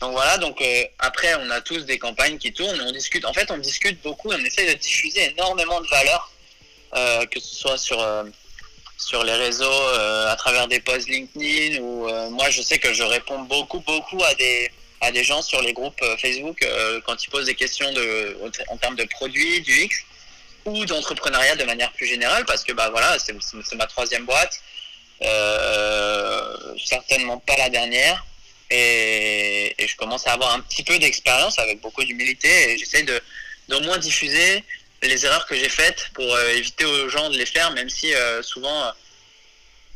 donc 0.00 0.12
voilà, 0.12 0.36
donc 0.38 0.62
après 0.98 1.34
on 1.36 1.50
a 1.50 1.60
tous 1.60 1.80
des 1.86 1.98
campagnes 1.98 2.36
qui 2.38 2.52
tournent, 2.52 2.76
et 2.76 2.82
on 2.82 2.92
discute. 2.92 3.24
En 3.24 3.32
fait, 3.32 3.50
on 3.50 3.58
discute 3.58 4.02
beaucoup, 4.02 4.30
on 4.32 4.44
essaie 4.44 4.66
de 4.66 4.78
diffuser 4.78 5.32
énormément 5.32 5.80
de 5.80 5.86
valeur, 5.88 6.30
euh, 6.94 7.26
que 7.26 7.40
ce 7.40 7.54
soit 7.54 7.78
sur 7.78 7.98
sur 8.96 9.24
les 9.24 9.32
réseaux, 9.32 9.64
euh, 9.64 10.30
à 10.30 10.36
travers 10.36 10.68
des 10.68 10.80
posts 10.80 11.08
LinkedIn 11.08 11.80
ou 11.80 12.08
euh, 12.08 12.30
moi 12.30 12.50
je 12.50 12.62
sais 12.62 12.78
que 12.78 12.92
je 12.92 13.02
réponds 13.02 13.40
beaucoup 13.40 13.80
beaucoup 13.80 14.22
à 14.22 14.34
des 14.34 14.70
à 15.00 15.10
des 15.10 15.24
gens 15.24 15.42
sur 15.42 15.60
les 15.60 15.72
groupes 15.72 16.00
euh, 16.02 16.16
Facebook 16.16 16.66
quand 17.04 17.22
ils 17.22 17.28
posent 17.28 17.46
des 17.46 17.54
questions 17.54 17.92
de 17.92 18.38
en 18.68 18.76
termes 18.76 18.96
de 18.96 19.04
produits, 19.04 19.60
du 19.60 19.82
X 19.82 19.96
ou 20.64 20.84
d'entrepreneuriat 20.86 21.56
de 21.56 21.64
manière 21.64 21.92
plus 21.92 22.06
générale 22.06 22.44
parce 22.46 22.64
que 22.64 22.72
bah 22.72 22.88
voilà 22.90 23.18
c'est 23.18 23.74
ma 23.74 23.86
troisième 23.86 24.24
boîte 24.24 24.60
certainement 26.84 27.38
pas 27.38 27.56
la 27.56 27.70
dernière. 27.70 28.24
Et, 28.70 29.74
et 29.78 29.86
je 29.86 29.94
commence 29.94 30.26
à 30.26 30.32
avoir 30.32 30.54
un 30.54 30.60
petit 30.60 30.82
peu 30.82 30.98
d'expérience 30.98 31.58
avec 31.58 31.80
beaucoup 31.82 32.02
d'humilité 32.02 32.70
et 32.70 32.78
j'essaie 32.78 33.02
de 33.02 33.20
d'au 33.68 33.80
moins 33.80 33.98
diffuser 33.98 34.64
les 35.08 35.24
erreurs 35.26 35.46
que 35.46 35.54
j'ai 35.54 35.68
faites 35.68 36.08
pour 36.14 36.24
euh, 36.24 36.50
éviter 36.50 36.84
aux 36.84 37.08
gens 37.08 37.30
de 37.30 37.36
les 37.36 37.46
faire, 37.46 37.70
même 37.72 37.88
si 37.90 38.14
euh, 38.14 38.42
souvent 38.42 38.84
euh, 38.84 38.90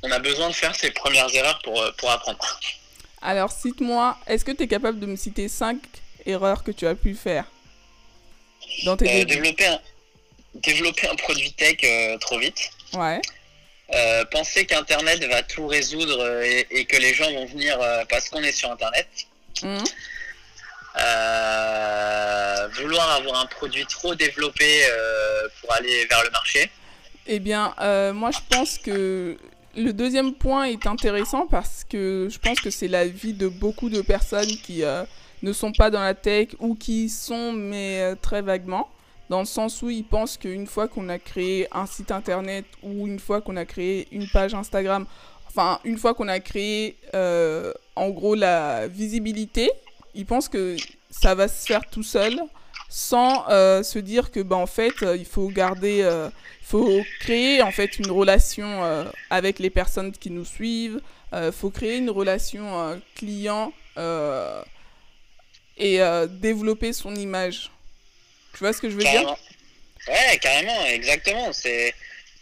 on 0.02 0.10
a 0.10 0.18
besoin 0.18 0.48
de 0.48 0.54
faire 0.54 0.74
ses 0.74 0.90
premières 0.90 1.32
erreurs 1.34 1.58
pour, 1.62 1.82
pour 1.96 2.10
apprendre. 2.10 2.38
Alors, 3.20 3.50
cite-moi, 3.50 4.16
est-ce 4.26 4.44
que 4.44 4.52
tu 4.52 4.62
es 4.64 4.68
capable 4.68 5.00
de 5.00 5.06
me 5.06 5.16
citer 5.16 5.48
5 5.48 5.78
erreurs 6.26 6.62
que 6.62 6.70
tu 6.70 6.86
as 6.86 6.94
pu 6.94 7.14
faire 7.14 7.44
dans 8.84 8.96
tes 8.96 9.22
Euh, 9.22 9.24
développer, 9.24 9.66
un, 9.66 9.80
développer 10.54 11.08
un 11.08 11.16
produit 11.16 11.52
tech 11.52 11.78
euh, 11.82 12.16
trop 12.18 12.38
vite. 12.38 12.70
Ouais. 12.92 13.20
Euh, 13.94 14.24
penser 14.26 14.66
qu'Internet 14.66 15.24
va 15.24 15.42
tout 15.42 15.66
résoudre 15.66 16.42
et, 16.42 16.66
et 16.70 16.84
que 16.84 16.96
les 16.96 17.14
gens 17.14 17.30
vont 17.32 17.46
venir 17.46 17.78
parce 18.08 18.28
qu'on 18.28 18.42
est 18.42 18.52
sur 18.52 18.70
Internet. 18.70 19.08
Mhm. 20.96 22.82
vouloir 22.82 23.10
avoir 23.10 23.40
un 23.40 23.46
produit 23.46 23.86
trop 23.86 24.14
développé 24.14 24.82
pour 25.60 25.72
aller 25.72 26.06
vers 26.06 26.22
le 26.24 26.30
marché 26.30 26.70
Eh 27.26 27.38
bien, 27.38 27.74
moi 28.14 28.30
je 28.30 28.38
pense 28.50 28.78
que 28.78 29.36
le 29.76 29.92
deuxième 29.92 30.34
point 30.34 30.64
est 30.64 30.86
intéressant 30.86 31.46
parce 31.46 31.84
que 31.84 32.28
je 32.30 32.38
pense 32.38 32.60
que 32.60 32.70
c'est 32.70 32.88
la 32.88 33.06
vie 33.06 33.32
de 33.32 33.48
beaucoup 33.48 33.90
de 33.90 34.00
personnes 34.02 34.56
qui 34.64 34.82
ne 35.42 35.52
sont 35.52 35.72
pas 35.72 35.90
dans 35.90 36.02
la 36.02 36.14
tech 36.14 36.48
ou 36.58 36.74
qui 36.74 37.08
sont 37.08 37.52
mais 37.52 38.14
très 38.22 38.42
vaguement 38.42 38.88
dans 39.28 39.40
le 39.40 39.46
sens 39.46 39.82
où 39.82 39.90
ils 39.90 40.04
pensent 40.04 40.36
qu'une 40.36 40.66
fois 40.66 40.88
qu'on 40.88 41.08
a 41.08 41.18
créé 41.18 41.68
un 41.72 41.86
site 41.86 42.10
internet 42.10 42.64
ou 42.82 43.06
une 43.06 43.18
fois 43.18 43.40
qu'on 43.40 43.56
a 43.56 43.64
créé 43.64 44.08
une 44.10 44.26
page 44.28 44.54
Instagram, 44.54 45.06
enfin 45.48 45.80
une 45.84 45.98
fois 45.98 46.14
qu'on 46.14 46.28
a 46.28 46.40
créé 46.40 46.96
euh, 47.14 47.72
en 47.94 48.10
gros 48.10 48.34
la 48.34 48.88
visibilité, 48.88 49.70
ils 50.18 50.26
pensent 50.26 50.48
que 50.48 50.76
ça 51.10 51.34
va 51.34 51.48
se 51.48 51.64
faire 51.64 51.80
tout 51.90 52.02
seul 52.02 52.38
sans 52.90 53.48
euh, 53.48 53.82
se 53.82 53.98
dire 53.98 54.30
que 54.30 54.40
bah, 54.40 54.56
en 54.56 54.66
fait 54.66 55.02
euh, 55.02 55.16
il 55.16 55.24
faut 55.24 55.48
garder 55.48 55.98
il 55.98 56.66
faut 56.66 57.02
créer 57.20 57.62
en 57.62 57.70
fait 57.70 57.98
une 57.98 58.10
relation 58.10 59.06
avec 59.30 59.58
les 59.58 59.70
personnes 59.70 60.12
qui 60.12 60.30
nous 60.30 60.44
suivent. 60.44 61.00
Il 61.32 61.52
faut 61.52 61.70
créer 61.70 61.96
une 61.96 62.10
relation 62.10 63.00
client 63.14 63.72
et 65.78 65.98
développer 66.28 66.92
son 66.92 67.14
image. 67.14 67.70
Tu 68.52 68.58
vois 68.58 68.74
ce 68.74 68.82
que 68.82 68.90
je 68.90 68.96
veux 68.96 69.02
dire? 69.02 69.34
Ouais, 70.08 70.38
carrément, 70.38 70.84
exactement. 70.86 71.52
C'est, 71.52 71.94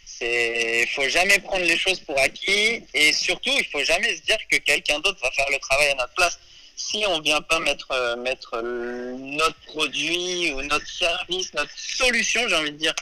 c'est, 0.05 0.87
faut 0.95 1.07
jamais 1.09 1.39
prendre 1.39 1.65
les 1.65 1.77
choses 1.77 1.99
pour 1.99 2.17
acquis. 2.19 2.83
Et 2.93 3.13
surtout, 3.13 3.51
il 3.51 3.65
faut 3.65 3.83
jamais 3.83 4.15
se 4.15 4.21
dire 4.23 4.37
que 4.49 4.57
quelqu'un 4.57 4.99
d'autre 4.99 5.19
va 5.21 5.31
faire 5.31 5.49
le 5.51 5.59
travail 5.59 5.89
à 5.89 5.95
notre 5.95 6.13
place. 6.13 6.39
Si 6.77 7.03
on 7.07 7.19
vient 7.21 7.41
pas 7.41 7.59
mettre, 7.59 7.91
euh, 7.91 8.15
mettre 8.15 8.61
notre 8.61 9.59
produit 9.65 10.53
ou 10.53 10.61
notre 10.61 10.87
service, 10.87 11.51
notre 11.55 11.75
solution, 11.75 12.47
j'ai 12.47 12.55
envie 12.55 12.71
de 12.71 12.77
dire, 12.77 12.93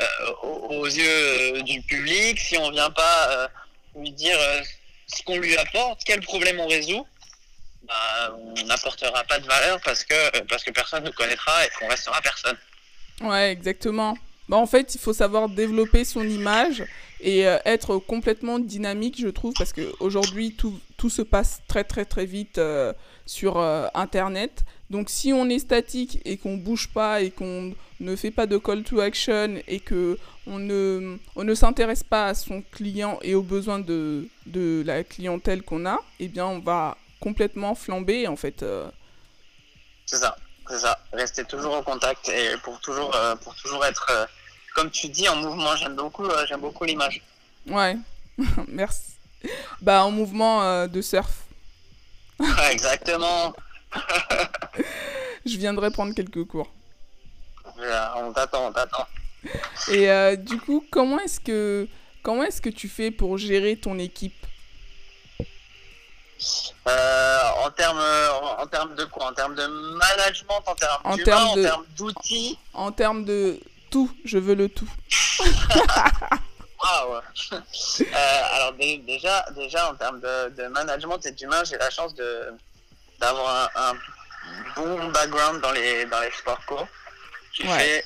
euh, 0.00 0.32
aux, 0.70 0.86
yeux 0.86 1.04
euh, 1.04 1.62
du 1.62 1.82
public, 1.82 2.40
si 2.40 2.56
on 2.56 2.70
vient 2.70 2.90
pas 2.90 3.48
lui 3.94 4.10
dire 4.12 4.38
ce 5.06 5.22
qu'on 5.24 5.38
lui 5.38 5.54
apporte, 5.58 6.00
quel 6.06 6.22
problème 6.22 6.58
on 6.58 6.66
résout, 6.66 7.06
bah, 7.82 8.34
on 8.56 8.64
n'apportera 8.64 9.22
pas 9.24 9.38
de 9.38 9.46
valeur 9.46 9.78
parce 9.84 10.04
que, 10.04 10.40
parce 10.44 10.64
que 10.64 10.70
personne 10.70 11.02
ne 11.02 11.08
nous 11.08 11.14
connaîtra 11.14 11.66
et 11.66 11.68
qu'on 11.78 11.88
restera 11.88 12.18
personne. 12.22 12.56
Ouais, 13.20 13.52
exactement. 13.52 14.16
Bah, 14.48 14.56
en 14.56 14.66
fait, 14.66 14.94
il 14.94 15.00
faut 15.00 15.12
savoir 15.12 15.50
développer 15.50 16.06
son 16.06 16.22
image 16.22 16.82
et 17.22 17.46
euh, 17.46 17.56
être 17.64 17.98
complètement 17.98 18.58
dynamique, 18.58 19.20
je 19.20 19.28
trouve, 19.28 19.54
parce 19.56 19.72
qu'aujourd'hui, 19.72 20.54
tout, 20.54 20.78
tout 20.96 21.08
se 21.08 21.22
passe 21.22 21.62
très, 21.68 21.84
très, 21.84 22.04
très 22.04 22.26
vite 22.26 22.58
euh, 22.58 22.92
sur 23.26 23.58
euh, 23.58 23.86
Internet. 23.94 24.64
Donc, 24.90 25.08
si 25.08 25.32
on 25.32 25.48
est 25.48 25.60
statique 25.60 26.20
et 26.24 26.36
qu'on 26.36 26.56
bouge 26.56 26.88
pas 26.92 27.22
et 27.22 27.30
qu'on 27.30 27.74
ne 28.00 28.16
fait 28.16 28.32
pas 28.32 28.46
de 28.46 28.58
call 28.58 28.82
to 28.82 29.00
action 29.00 29.54
et 29.68 29.78
que 29.78 30.18
on 30.48 30.58
ne, 30.58 31.16
on 31.36 31.44
ne 31.44 31.54
s'intéresse 31.54 32.02
pas 32.02 32.26
à 32.26 32.34
son 32.34 32.62
client 32.72 33.20
et 33.22 33.36
aux 33.36 33.42
besoins 33.42 33.78
de, 33.78 34.26
de 34.46 34.82
la 34.84 35.04
clientèle 35.04 35.62
qu'on 35.62 35.86
a, 35.86 36.00
eh 36.18 36.26
bien, 36.26 36.46
on 36.46 36.58
va 36.58 36.98
complètement 37.20 37.76
flambé 37.76 38.26
en 38.26 38.34
fait. 38.34 38.64
C'est 40.06 40.16
ça, 40.16 40.36
c'est 40.68 40.80
ça. 40.80 40.98
Rester 41.12 41.44
toujours 41.44 41.76
en 41.76 41.82
contact 41.84 42.28
et 42.28 42.56
pour 42.64 42.80
toujours, 42.80 43.16
pour 43.44 43.54
toujours 43.54 43.84
être, 43.86 44.28
comme 44.74 44.90
tu 44.90 45.08
dis, 45.08 45.28
en 45.28 45.36
mouvement. 45.36 45.76
J'aime 45.76 45.96
beaucoup, 45.96 46.24
j'aime 46.48 46.60
beaucoup 46.60 46.84
l'image. 46.84 47.22
Ouais, 47.66 47.96
merci. 48.68 49.12
Bah 49.80 50.04
en 50.04 50.10
mouvement 50.10 50.86
de 50.86 51.02
surf. 51.02 51.44
exactement. 52.70 53.52
Je 55.46 55.56
viendrai 55.56 55.90
prendre 55.90 56.14
quelques 56.14 56.44
cours. 56.44 56.70
On 58.16 58.32
t'attend, 58.32 58.68
on 58.68 58.72
t'attend. 58.72 59.06
Et 59.90 60.36
du 60.36 60.58
coup, 60.58 60.84
comment 60.90 61.18
est-ce 61.20 61.40
que 61.40 61.88
comment 62.22 62.44
est-ce 62.44 62.62
que 62.62 62.68
tu 62.68 62.88
fais 62.88 63.10
pour 63.10 63.38
gérer 63.38 63.76
ton 63.76 63.98
équipe? 63.98 64.34
Euh, 66.88 67.38
en 67.64 67.70
termes 67.70 68.02
en 68.58 68.66
termes 68.66 68.94
de 68.94 69.04
quoi? 69.04 69.26
En 69.26 69.32
termes 69.32 69.54
de 69.54 69.66
management, 69.66 70.62
en 70.66 70.74
termes 70.74 71.00
en 71.04 71.16
termes 71.16 71.84
d'outils? 71.96 72.58
En 72.72 72.92
termes 72.92 73.24
de 73.24 73.60
tout, 73.92 74.10
je 74.24 74.38
veux 74.38 74.54
le 74.54 74.68
tout. 74.68 74.88
Waouh 76.82 77.20
euh, 77.52 77.60
Alors 78.54 78.72
déjà, 78.72 79.46
déjà 79.54 79.90
en 79.90 79.94
termes 79.94 80.20
de, 80.20 80.66
management 80.68 81.24
et 81.26 81.32
d'humain, 81.32 81.62
j'ai 81.64 81.78
la 81.78 81.90
chance 81.90 82.14
de 82.14 82.48
d'avoir 83.20 83.70
un, 83.76 83.94
bon 84.74 85.08
background 85.10 85.60
dans 85.60 85.70
les 85.72 86.06
dans 86.06 86.20
les 86.20 86.32
sports 86.32 86.64
co. 86.66 86.80
J'ai 87.52 87.64
fait, 87.66 88.04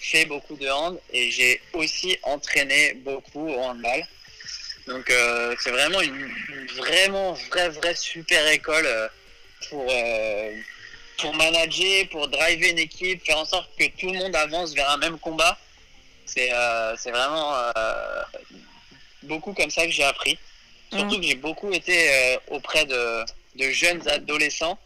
fait 0.00 0.24
beaucoup 0.24 0.56
de 0.56 0.68
hand 0.68 0.98
et 1.12 1.30
j'ai 1.30 1.60
aussi 1.74 2.18
entraîné 2.22 2.94
beaucoup 2.94 3.48
au 3.48 3.60
handball. 3.60 4.02
Donc 4.88 5.10
euh, 5.10 5.54
c'est 5.60 5.70
vraiment 5.70 6.00
une, 6.00 6.32
vraiment 6.76 7.34
vraie 7.50 7.68
vraie 7.68 7.94
super 7.94 8.48
école 8.48 8.86
euh, 8.86 9.08
pour 9.68 9.86
euh, 9.90 10.52
pour 11.18 11.34
manager, 11.34 12.08
pour 12.10 12.28
driver 12.28 12.70
une 12.70 12.78
équipe, 12.78 13.24
faire 13.24 13.38
en 13.38 13.44
sorte 13.44 13.68
que 13.78 13.86
tout 13.98 14.10
le 14.10 14.18
monde 14.18 14.34
avance 14.36 14.74
vers 14.74 14.90
un 14.90 14.96
même 14.96 15.18
combat. 15.18 15.58
C'est 16.24 16.50
c'est 16.96 17.10
vraiment 17.10 17.54
beaucoup 19.22 19.52
comme 19.54 19.70
ça 19.70 19.84
que 19.86 19.92
j'ai 19.92 20.04
appris. 20.04 20.38
Surtout 20.90 21.16
mmh. 21.16 21.20
que 21.20 21.26
j'ai 21.26 21.34
beaucoup 21.34 21.72
été 21.72 22.38
auprès 22.48 22.84
de, 22.84 23.24
de, 23.56 23.70
jeunes 23.70 24.06
adolescents 24.08 24.78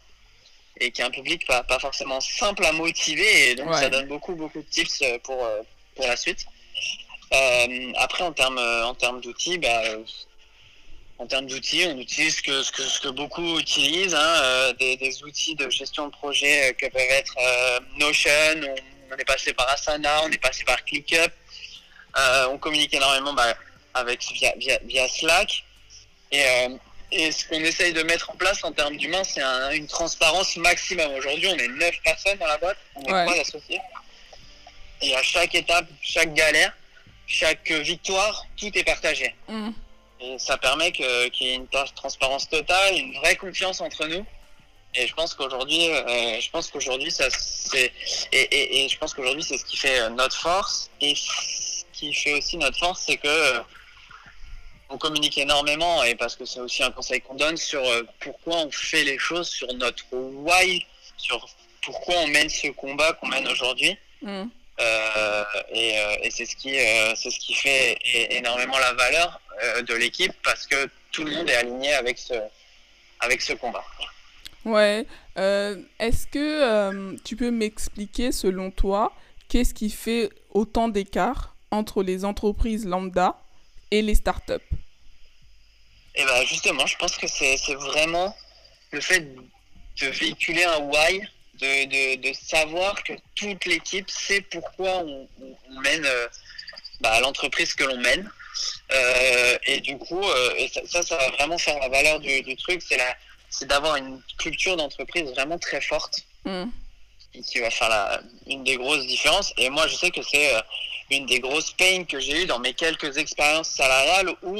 et 0.79 0.91
qui 0.91 1.01
est 1.01 1.05
un 1.05 1.11
public 1.11 1.45
pas, 1.45 1.63
pas 1.63 1.79
forcément 1.79 2.19
simple 2.19 2.65
à 2.65 2.71
motiver 2.71 3.51
et 3.51 3.55
donc 3.55 3.73
ça 3.73 3.89
donne 3.89 4.07
beaucoup 4.07 4.35
beaucoup 4.35 4.59
de 4.59 4.67
tips 4.69 5.03
pour, 5.23 5.47
pour 5.95 6.07
la 6.07 6.17
suite. 6.17 6.45
Euh, 7.33 7.91
après, 7.95 8.23
en 8.23 8.31
termes 8.31 8.57
euh, 8.57 8.85
en 8.85 8.93
termes 8.93 9.21
d'outils, 9.21 9.57
bah, 9.57 9.81
en 11.23 11.27
termes 11.27 11.47
d'outils, 11.47 11.85
on 11.87 11.97
utilise 11.97 12.35
ce 12.35 12.41
que, 12.41 12.63
ce 12.63 12.71
que, 12.71 12.83
ce 12.83 12.99
que 12.99 13.07
beaucoup 13.07 13.57
utilisent, 13.57 14.13
hein, 14.13 14.35
euh, 14.43 14.73
des, 14.73 14.97
des, 14.97 15.23
outils 15.23 15.55
de 15.55 15.69
gestion 15.69 16.07
de 16.07 16.11
projet 16.11 16.75
que 16.77 16.85
peuvent 16.87 17.01
être 17.01 17.33
Notion, 17.97 18.29
on, 19.09 19.15
est 19.15 19.25
passé 19.25 19.53
par 19.53 19.69
Asana, 19.69 20.23
on 20.25 20.31
est 20.31 20.41
passé 20.41 20.65
par 20.65 20.83
ClickUp, 20.83 21.31
on 22.49 22.57
communique 22.57 22.93
énormément 22.93 23.33
bah, 23.33 23.53
avec, 23.93 24.21
via, 24.33 24.53
via, 24.57 24.77
via, 24.83 25.07
Slack. 25.07 25.63
Et, 26.31 26.43
et 27.11 27.31
ce 27.31 27.47
qu'on 27.47 27.63
essaye 27.63 27.93
de 27.93 28.03
mettre 28.03 28.29
en 28.31 28.35
place 28.35 28.61
en 28.65 28.73
termes 28.73 28.97
d'humains, 28.97 29.23
c'est 29.23 29.41
une 29.77 29.87
transparence 29.87 30.57
maximum. 30.57 31.09
Aujourd'hui, 31.13 31.47
on 31.47 31.57
est 31.57 31.67
9 31.69 31.91
personnes 32.03 32.37
dans 32.37 32.47
la 32.47 32.57
boîte, 32.57 32.77
on 32.95 33.01
est 33.01 33.25
trois 33.25 33.39
associés. 33.39 33.79
Et 35.01 35.15
à 35.15 35.23
chaque 35.23 35.55
étape, 35.55 35.85
chaque 36.01 36.33
galère, 36.33 36.73
chaque 37.27 37.71
victoire, 37.71 38.45
tout 38.57 38.77
est 38.77 38.83
partagé. 38.83 39.33
Mm. 39.47 39.69
Et 40.23 40.39
ça 40.39 40.57
permet 40.57 40.91
qu'il 40.91 41.05
y 41.05 41.47
ait 41.47 41.55
une 41.55 41.67
transparence 41.95 42.47
totale, 42.47 42.95
une 42.95 43.13
vraie 43.15 43.35
confiance 43.35 43.81
entre 43.81 44.07
nous. 44.07 44.25
Et 44.95 45.07
je 45.07 45.13
pense 45.15 45.33
qu'aujourd'hui, 45.33 45.89
euh, 45.89 46.39
je 46.39 46.49
pense 46.49 46.69
qu'aujourd'hui, 46.69 47.11
ça 47.11 47.27
c'est 47.29 47.91
et, 48.31 48.85
et, 48.85 48.87
je 48.87 48.97
pense 48.99 49.13
qu'aujourd'hui 49.13 49.43
c'est 49.43 49.57
ce 49.57 49.65
qui 49.65 49.75
fait 49.75 50.09
notre 50.11 50.37
force. 50.37 50.89
Et 51.01 51.15
ce 51.15 51.83
qui 51.91 52.13
fait 52.13 52.33
aussi 52.33 52.57
notre 52.57 52.77
force, 52.77 53.03
c'est 53.05 53.17
que 53.17 53.59
on 54.89 54.97
communique 54.97 55.37
énormément 55.37 56.03
et 56.03 56.15
parce 56.15 56.35
que 56.35 56.45
c'est 56.45 56.59
aussi 56.59 56.83
un 56.83 56.91
conseil 56.91 57.19
qu'on 57.21 57.33
donne 57.33 57.57
sur 57.57 57.83
euh, 57.83 58.03
pourquoi 58.19 58.57
on 58.57 58.71
fait 58.71 59.03
les 59.03 59.17
choses, 59.17 59.49
sur 59.49 59.73
notre 59.73 60.05
why, 60.11 60.85
sur 61.17 61.49
pourquoi 61.81 62.15
on 62.19 62.27
mène 62.27 62.49
ce 62.49 62.67
combat 62.67 63.13
qu'on 63.13 63.27
mène 63.27 63.47
aujourd'hui. 63.47 63.97
Mm. 64.21 64.43
Euh, 64.79 65.43
et, 65.71 65.99
euh, 65.99 66.15
et 66.23 66.31
c'est 66.31 66.45
ce 66.45 66.55
qui 66.55 66.75
euh, 66.79 67.13
c'est 67.15 67.29
ce 67.29 67.39
qui 67.39 67.53
fait 67.53 67.95
énormément 68.31 68.77
la 68.79 68.93
valeur 68.93 69.39
de 69.87 69.93
l'équipe 69.93 70.33
parce 70.43 70.65
que 70.65 70.89
tout 71.11 71.23
le 71.23 71.31
monde 71.31 71.49
est 71.49 71.55
aligné 71.55 71.93
avec 71.93 72.17
ce 72.17 72.33
avec 73.19 73.41
ce 73.41 73.53
combat. 73.53 73.83
Ouais. 74.65 75.05
Est-ce 75.35 76.27
que 76.27 77.15
tu 77.23 77.35
peux 77.35 77.51
m'expliquer, 77.51 78.31
selon 78.31 78.71
toi, 78.71 79.13
qu'est-ce 79.47 79.73
qui 79.73 79.89
fait 79.89 80.29
autant 80.49 80.87
d'écart 80.87 81.55
entre 81.71 82.03
les 82.03 82.25
entreprises 82.25 82.85
lambda 82.85 83.37
et 83.91 84.01
les 84.01 84.15
startups? 84.15 84.53
Eh 86.15 86.25
ben 86.25 86.45
justement, 86.45 86.85
je 86.85 86.95
pense 86.97 87.17
que 87.17 87.27
c'est 87.27 87.57
vraiment 87.75 88.35
le 88.91 89.01
fait 89.01 89.33
de 90.01 90.07
véhiculer 90.07 90.63
un 90.63 90.79
why 90.79 91.21
de, 91.59 92.15
de, 92.17 92.33
savoir 92.33 93.03
que 93.03 93.13
toute 93.35 93.65
l'équipe 93.65 94.09
sait 94.09 94.41
pourquoi 94.41 94.97
on, 94.97 95.27
mène 95.81 96.05
euh, 96.05 96.27
bah, 97.01 97.19
l'entreprise 97.21 97.73
que 97.73 97.83
l'on 97.83 97.97
mène. 97.97 98.29
Euh, 98.91 99.57
et 99.65 99.79
du 99.79 99.97
coup, 99.97 100.21
euh, 100.21 100.53
et 100.57 100.67
ça, 100.67 101.01
ça, 101.01 101.17
va 101.17 101.29
vraiment 101.31 101.57
faire 101.57 101.79
la 101.79 101.89
valeur 101.89 102.19
du, 102.19 102.41
du 102.41 102.55
truc, 102.55 102.81
c'est 102.87 102.99
c'est 103.49 103.67
d'avoir 103.67 103.95
une 103.97 104.19
culture 104.39 104.75
d'entreprise 104.75 105.29
vraiment 105.31 105.59
très 105.59 105.81
forte. 105.81 106.21
Mm. 106.45 106.65
Qui 107.47 107.59
va 107.59 107.71
faire 107.71 107.89
la, 107.89 108.21
une 108.47 108.63
des 108.63 108.77
grosses 108.77 109.05
différences. 109.07 109.53
Et 109.57 109.69
moi, 109.69 109.87
je 109.87 109.95
sais 109.95 110.11
que 110.11 110.21
c'est 110.21 110.51
une 111.09 111.25
des 111.25 111.39
grosses 111.39 111.71
pains 111.71 112.03
que 112.03 112.19
j'ai 112.19 112.43
eues 112.43 112.45
dans 112.45 112.59
mes 112.59 112.73
quelques 112.73 113.17
expériences 113.17 113.69
salariales 113.69 114.29
où 114.43 114.59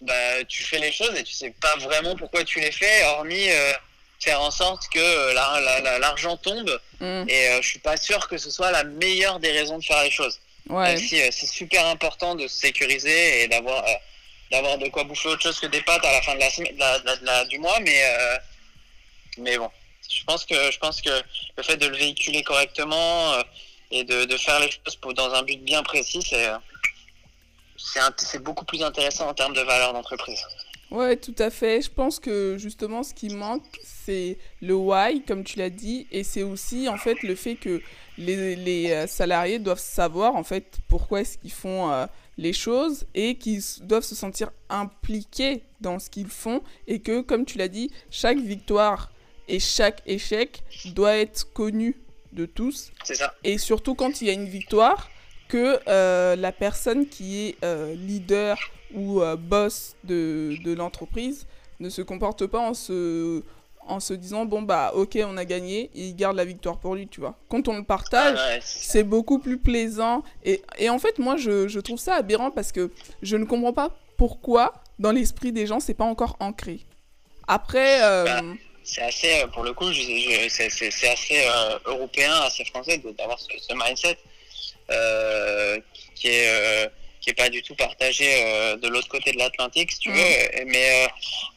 bah, 0.00 0.44
tu 0.48 0.62
fais 0.62 0.78
les 0.78 0.92
choses 0.92 1.12
et 1.16 1.24
tu 1.24 1.32
sais 1.32 1.52
pas 1.60 1.74
vraiment 1.78 2.14
pourquoi 2.14 2.44
tu 2.44 2.60
les 2.60 2.70
fais, 2.70 3.04
hormis 3.04 3.48
faire 4.20 4.40
en 4.40 4.52
sorte 4.52 4.88
que 4.90 5.98
l'argent 5.98 6.36
tombe. 6.36 6.70
Mm. 7.00 7.24
Et 7.28 7.58
je 7.60 7.66
suis 7.66 7.80
pas 7.80 7.96
sûr 7.96 8.28
que 8.28 8.38
ce 8.38 8.50
soit 8.50 8.70
la 8.70 8.84
meilleure 8.84 9.40
des 9.40 9.50
raisons 9.50 9.78
de 9.78 9.84
faire 9.84 10.04
les 10.04 10.10
choses. 10.12 10.38
Ouais. 10.70 10.96
c'est 10.96 11.46
super 11.46 11.84
important 11.86 12.34
de 12.34 12.46
se 12.46 12.60
sécuriser 12.60 13.42
et 13.42 13.48
d'avoir 13.48 13.84
d'avoir 14.50 14.78
de 14.78 14.88
quoi 14.88 15.04
bouffer 15.04 15.28
autre 15.28 15.42
chose 15.42 15.60
que 15.60 15.66
des 15.66 15.82
pâtes 15.82 16.04
à 16.04 16.12
la 16.12 16.22
fin 16.22 16.34
de 16.34 16.40
la, 16.40 16.50
semaine, 16.50 17.48
du 17.48 17.58
mois, 17.58 17.78
mais 17.80 18.02
mais 19.38 19.58
bon, 19.58 19.70
je 20.08 20.24
pense 20.24 20.44
que 20.44 20.70
je 20.70 20.78
pense 20.78 21.00
que 21.00 21.10
le 21.56 21.62
fait 21.62 21.76
de 21.76 21.86
le 21.86 21.96
véhiculer 21.96 22.42
correctement 22.42 23.34
et 23.90 24.04
de, 24.04 24.24
de, 24.24 24.36
faire 24.36 24.60
les 24.60 24.70
choses 24.70 24.98
dans 25.14 25.32
un 25.34 25.42
but 25.42 25.62
bien 25.62 25.82
précis, 25.82 26.22
c'est 26.22 26.50
c'est 28.16 28.42
beaucoup 28.42 28.64
plus 28.64 28.82
intéressant 28.82 29.28
en 29.28 29.34
termes 29.34 29.54
de 29.54 29.62
valeur 29.62 29.92
d'entreprise. 29.92 30.44
Ouais, 30.90 31.16
tout 31.16 31.34
à 31.38 31.50
fait. 31.50 31.82
Je 31.82 31.90
pense 31.90 32.18
que 32.18 32.56
justement, 32.58 33.02
ce 33.02 33.14
qui 33.14 33.28
manque, 33.28 33.64
c'est 33.82 34.38
le 34.60 34.74
why, 34.74 35.22
comme 35.22 35.44
tu 35.44 35.58
l'as 35.58 35.70
dit, 35.70 36.06
et 36.10 36.24
c'est 36.24 36.42
aussi 36.42 36.88
en 36.88 36.96
fait 36.96 37.22
le 37.22 37.34
fait 37.34 37.54
que 37.54 37.80
les, 38.18 38.56
les, 38.56 38.90
euh, 38.90 39.06
salariés 39.06 39.58
doivent 39.58 39.78
savoir 39.78 40.34
en 40.34 40.42
fait 40.42 40.78
pourquoi 40.88 41.20
est-ce 41.20 41.38
qu'ils 41.38 41.52
font 41.52 41.90
euh, 41.90 42.06
les 42.38 42.52
choses 42.52 43.06
et 43.14 43.36
qu'ils 43.36 43.62
doivent 43.82 44.04
se 44.04 44.14
sentir 44.14 44.50
impliqués 44.68 45.62
dans 45.80 45.98
ce 45.98 46.10
qu'ils 46.10 46.28
font 46.28 46.62
et 46.88 46.98
que, 46.98 47.20
comme 47.20 47.44
tu 47.44 47.56
l'as 47.58 47.68
dit, 47.68 47.90
chaque 48.10 48.38
victoire 48.38 49.12
et 49.48 49.60
chaque 49.60 50.02
échec 50.06 50.62
doit 50.86 51.16
être 51.16 51.52
connu 51.52 51.96
de 52.32 52.46
tous. 52.46 52.90
C'est 53.04 53.14
ça. 53.14 53.34
Et 53.44 53.58
surtout 53.58 53.94
quand 53.94 54.20
il 54.20 54.26
y 54.26 54.30
a 54.30 54.34
une 54.34 54.48
victoire, 54.48 55.08
que 55.50 55.80
euh, 55.88 56.36
la 56.36 56.52
personne 56.52 57.06
qui 57.06 57.40
est 57.40 57.56
euh, 57.64 57.94
leader 57.94 58.56
ou 58.94 59.22
euh, 59.22 59.36
boss 59.36 59.96
de, 60.04 60.56
de 60.64 60.72
l'entreprise 60.74 61.46
ne 61.78 61.88
se 61.88 62.02
comporte 62.02 62.46
pas 62.46 62.58
en 62.58 62.74
se, 62.74 63.42
en 63.86 64.00
se 64.00 64.12
disant 64.14 64.44
bon 64.44 64.62
bah 64.62 64.92
ok 64.94 65.18
on 65.24 65.36
a 65.36 65.44
gagné 65.44 65.90
et 65.94 66.08
il 66.08 66.16
garde 66.16 66.36
la 66.36 66.44
victoire 66.44 66.78
pour 66.78 66.94
lui 66.94 67.08
tu 67.08 67.20
vois. 67.20 67.36
Quand 67.48 67.68
on 67.68 67.76
le 67.76 67.84
partage 67.84 68.38
ah 68.38 68.58
c'est 68.62 69.04
beaucoup 69.04 69.38
plus 69.38 69.58
plaisant. 69.58 70.22
Et, 70.44 70.62
et, 70.78 70.90
en 70.90 70.98
fait 70.98 71.18
moi 71.18 71.36
je, 71.36 71.68
je, 71.68 71.80
trouve 71.80 71.98
ça 71.98 72.14
aberrant 72.14 72.50
parce 72.50 72.72
que 72.72 72.90
je 73.22 73.36
ne 73.36 73.44
comprends 73.44 73.72
pas 73.72 73.90
pourquoi 74.16 74.74
dans 74.98 75.12
l'esprit 75.12 75.52
des 75.52 75.66
gens 75.66 75.80
c'est 75.80 75.94
pas 75.94 76.04
encore 76.04 76.36
ancré. 76.40 76.80
Après 77.48 78.00
bah, 78.00 78.42
c'est 78.82 79.02
assez 79.02 79.44
pour 79.52 79.62
le 79.62 79.72
coup 79.72 79.92
c'est 79.92 81.08
assez 81.08 81.42
européen 81.86 82.32
assez 82.42 82.64
français 82.64 83.02
d'avoir 83.16 83.38
ce, 83.38 83.48
ce 83.58 83.72
mindset 83.74 84.18
euh, 84.90 85.78
qui 86.14 86.28
est 86.28 86.48
euh, 86.48 86.88
qui 87.20 87.30
est 87.30 87.34
pas 87.34 87.48
du 87.48 87.62
tout 87.62 87.74
partagé 87.74 88.26
euh, 88.26 88.76
de 88.76 88.88
l'autre 88.88 89.08
côté 89.08 89.32
de 89.32 89.38
l'Atlantique, 89.38 89.92
si 89.92 89.98
tu 89.98 90.10
veux. 90.10 90.64
Mais, 90.66 91.08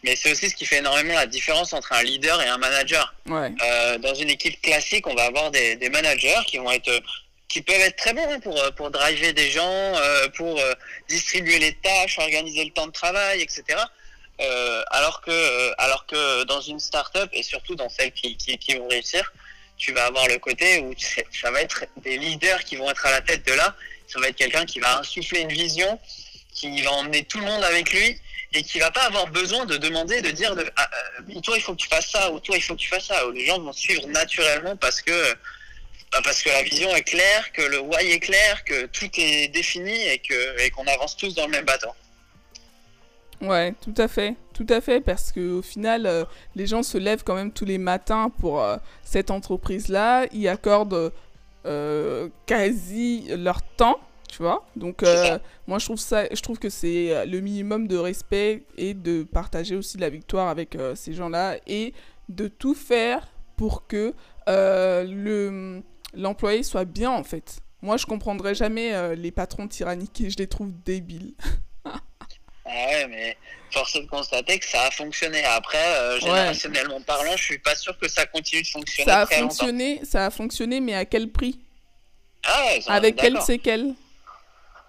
mais 0.03 0.15
c'est 0.15 0.32
aussi 0.32 0.50
ce 0.50 0.55
qui 0.55 0.65
fait 0.65 0.77
énormément 0.77 1.13
la 1.13 1.27
différence 1.27 1.74
entre 1.74 1.93
un 1.93 2.03
leader 2.03 2.41
et 2.41 2.48
un 2.48 2.58
manager. 2.58 3.13
dans 3.25 4.15
une 4.15 4.29
équipe 4.29 4.62
classique, 4.62 5.08
on 5.08 5.15
va 5.15 5.25
avoir 5.25 5.51
des, 5.51 5.75
des 5.75 5.89
managers 5.89 6.41
qui 6.48 6.58
vont 6.58 6.72
être 6.72 6.91
qui 7.50 7.62
peuvent 7.62 7.82
être 7.82 7.98
très 7.98 8.13
bons 8.13 8.27
hein, 8.32 8.39
pour, 8.39 8.60
pour 8.75 8.89
driver 8.89 9.32
des 9.32 9.51
gens, 9.51 9.93
pour 10.36 10.60
distribuer 11.08 11.60
les 11.60 11.75
tâches, 11.75 12.17
organiser 12.17 12.65
le 12.65 12.72
temps 12.72 12.88
de 12.88 12.91
travail, 12.91 13.41
etc. 13.41 13.77
alors, 14.89 15.22
que, 15.22 15.72
alors 15.77 16.08
que 16.08 16.46
dans 16.46 16.62
une 16.62 16.79
start-up, 16.79 17.29
et 17.32 17.43
surtout 17.43 17.75
dans 17.75 17.89
celles 17.89 18.12
qui, 18.12 18.38
qui, 18.38 18.58
qui 18.58 18.74
vont 18.75 18.88
réussir, 18.88 19.32
tu 19.77 19.91
vas 19.91 20.05
avoir 20.05 20.27
le 20.27 20.38
côté 20.38 20.79
où 20.79 20.93
ça 20.98 21.51
va 21.51 21.62
être 21.62 21.86
des 21.98 22.17
leaders 22.17 22.63
qui 22.63 22.75
vont 22.75 22.89
être 22.89 23.05
à 23.05 23.12
la 23.12 23.22
tête 23.22 23.46
de 23.46 23.53
là. 23.53 23.75
Ça 24.08 24.20
va 24.20 24.30
être 24.30 24.36
quelqu'un 24.36 24.66
qui 24.66 24.80
va 24.80 25.00
insuffler 25.00 25.42
une 25.42 25.52
vision, 25.52 26.00
qui 26.54 26.82
va 26.82 26.92
emmener 26.92 27.24
tout 27.24 27.39
le 27.39 27.46
monde 27.46 27.63
avec 27.63 27.92
lui 27.92 28.18
et 28.54 28.62
qui 28.62 28.80
va 28.80 28.92
pas 28.92 29.06
avoir 29.06 29.28
besoin 29.28 29.66
de 29.66 29.78
demander, 29.78 30.22
de 30.22 30.30
dire, 30.32 30.56
ah, 30.76 30.89
euh, 31.28 31.42
toi 31.42 31.58
il 31.58 31.62
faut 31.62 31.74
que 31.74 31.82
tu 31.82 31.88
fasses 31.88 32.12
ça, 32.12 32.32
ou 32.32 32.39
toi 32.39 32.56
il 32.56 32.62
faut 32.62 32.76
que 32.76 32.80
tu 32.80 32.88
fasses 32.88 33.08
ça. 33.08 33.20
Les 33.34 33.46
gens 33.46 33.60
vont 33.60 33.74
suivre 33.74 34.08
naturellement 34.08 34.76
parce 34.76 35.02
que 35.02 35.36
bah, 36.13 36.20
parce 36.24 36.44
que 36.44 36.50
la 36.50 36.62
vision 36.62 36.96
est 36.96 37.02
claire, 37.02 37.52
que 37.54 37.63
le 37.63 37.80
why 37.80 38.12
est 38.12 38.20
clair, 38.20 38.63
que 38.66 38.86
tout 38.86 39.10
est 39.18 39.48
défini 39.48 40.08
et 40.10 40.20
que 40.20 40.70
qu'on 40.70 40.86
avance 40.86 41.18
tous 41.18 41.34
dans 41.34 41.46
le 41.46 41.52
même 41.52 41.66
bateau. 41.66 41.89
Ouais, 43.42 43.74
tout 43.84 43.96
à 43.98 44.08
fait, 44.08 44.36
tout 44.54 44.68
à 44.70 44.80
fait, 44.80 45.02
parce 45.02 45.32
que 45.32 45.58
au 45.58 45.62
final, 45.63 46.06
euh, 46.06 46.24
les 46.56 46.68
gens 46.68 46.84
se 46.84 47.00
lèvent 47.00 47.24
quand 47.24 47.36
même 47.36 47.52
tous 47.52 47.66
les 47.66 47.80
matins 47.80 48.32
pour 48.39 48.62
euh, 48.62 48.78
cette 49.04 49.32
entreprise-là, 49.32 50.28
ils 50.32 50.48
accordent 50.48 51.12
quasi 52.45 53.28
leur 53.38 53.62
temps, 53.62 53.99
tu 54.30 54.38
vois. 54.38 54.65
Donc, 54.76 55.04
moi, 55.67 55.80
je 55.80 55.86
trouve 55.86 55.99
ça, 55.99 56.26
je 56.32 56.41
trouve 56.41 56.60
que 56.60 56.69
c'est 56.69 57.26
le 57.26 57.39
minimum 57.39 57.88
de 57.88 57.97
respect 57.97 58.63
et 58.78 58.93
de 58.93 59.23
partager 59.23 59.76
aussi 59.76 59.97
la 59.97 60.10
victoire 60.10 60.47
avec 60.47 60.78
ces 60.95 61.13
gens-là 61.13 61.58
et 61.67 61.93
de 62.30 62.47
tout 62.47 62.73
faire 62.73 63.28
pour 63.56 63.88
que 63.88 64.13
le 64.47 65.82
l'employé 66.15 66.62
soit 66.62 66.86
bien 66.86 67.10
en 67.10 67.23
fait. 67.23 67.60
Moi, 67.82 67.97
je 67.97 68.06
comprendrai 68.06 68.56
jamais 68.56 69.15
les 69.15 69.32
patrons 69.32 69.67
tyranniques 69.67 70.21
et 70.21 70.30
je 70.30 70.38
les 70.38 70.47
trouve 70.47 70.71
débiles. 70.86 71.34
Ah 71.86 71.99
ouais, 72.65 73.08
mais 73.08 73.38
force 73.74 73.94
de 73.94 74.06
constater 74.06 74.60
que 74.60 74.66
ça 74.66 74.84
a 74.84 74.92
fonctionné. 74.92 75.44
Après, 75.44 75.78
euh, 75.98 76.20
générationnellement 76.20 77.02
parlant, 77.02 77.36
je 77.36 77.44
suis 77.44 77.60
pas 77.60 77.76
sûr 77.76 77.98
que 77.98 78.08
ça 78.08 78.26
continue 78.26 78.62
de 78.62 78.68
fonctionner. 78.68 79.12
Ça 79.12 79.22
a 79.22 79.26
fonctionné, 79.26 80.00
ça 80.04 80.26
a 80.28 80.30
fonctionné, 80.30 80.80
mais 80.80 80.96
à 80.96 81.06
quel 81.06 81.30
prix? 81.32 81.60
Ah 82.46 82.66
ouais, 82.66 82.82
Avec 82.88 83.16
quelles 83.16 83.42
séquelles 83.42 83.94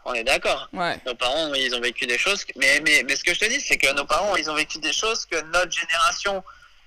On 0.05 0.13
est 0.15 0.25
d'accord. 0.25 0.69
Ouais. 0.73 0.97
Nos 1.07 1.15
parents, 1.15 1.53
ils 1.55 1.75
ont 1.75 1.81
vécu 1.81 2.07
des 2.07 2.19
choses. 2.19 2.45
Mais, 2.57 2.81
mais, 2.85 3.05
mais 3.09 3.17
ce 3.17 3.25
que 3.25 3.33
je 3.35 3.41
te 3.41 3.45
dis, 3.47 3.61
c'est 3.61 3.77
que 3.77 3.93
nos 3.95 4.05
parents, 4.05 4.37
ils 4.37 4.51
ont 4.51 4.55
vécu 4.55 4.79
des 4.79 4.93
choses 4.93 5.25
que 5.25 5.41
notre 5.53 5.73
génération 5.73 6.43